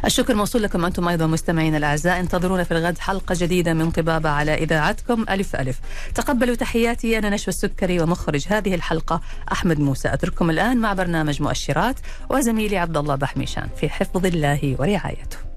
الشكر 0.06 0.36
موصول 0.36 0.64
لكم 0.64 0.86
أنتم 0.86 1.08
أيضا 1.08 1.28
مستمعين 1.28 1.76
الأعزاء. 1.76 2.20
انتظرونا 2.20 2.64
في 2.64 2.72
الغد 2.72 2.98
حلقة 2.98 3.36
جديدة 3.38 3.74
من 3.74 3.92
طبابة 3.92 4.30
على 4.30 4.54
إذاعتكم. 4.54 5.26
ألف 5.30 5.56
ألف. 5.56 5.80
تقبلوا 6.16 6.56
تحياتي. 6.56 7.18
أنا 7.18 7.30
نشوى 7.30 7.48
السكري 7.48 8.00
ومخرج 8.00 8.46
هذه 8.48 8.76
الحلقة 8.76 9.22
أحمد 9.52 9.80
موسى. 9.80 10.14
أترككم 10.14 10.50
الآن 10.50 10.78
مع 10.78 10.94
برنامج 10.94 11.42
مؤشرات 11.42 11.96
وزميلي 12.30 12.78
عبد 12.78 12.98
الله 12.98 13.16
بحميشان 13.16 13.68
في 13.80 13.90
حفظ 13.90 14.26
الله 14.26 14.76
ورعايته. 14.80 15.49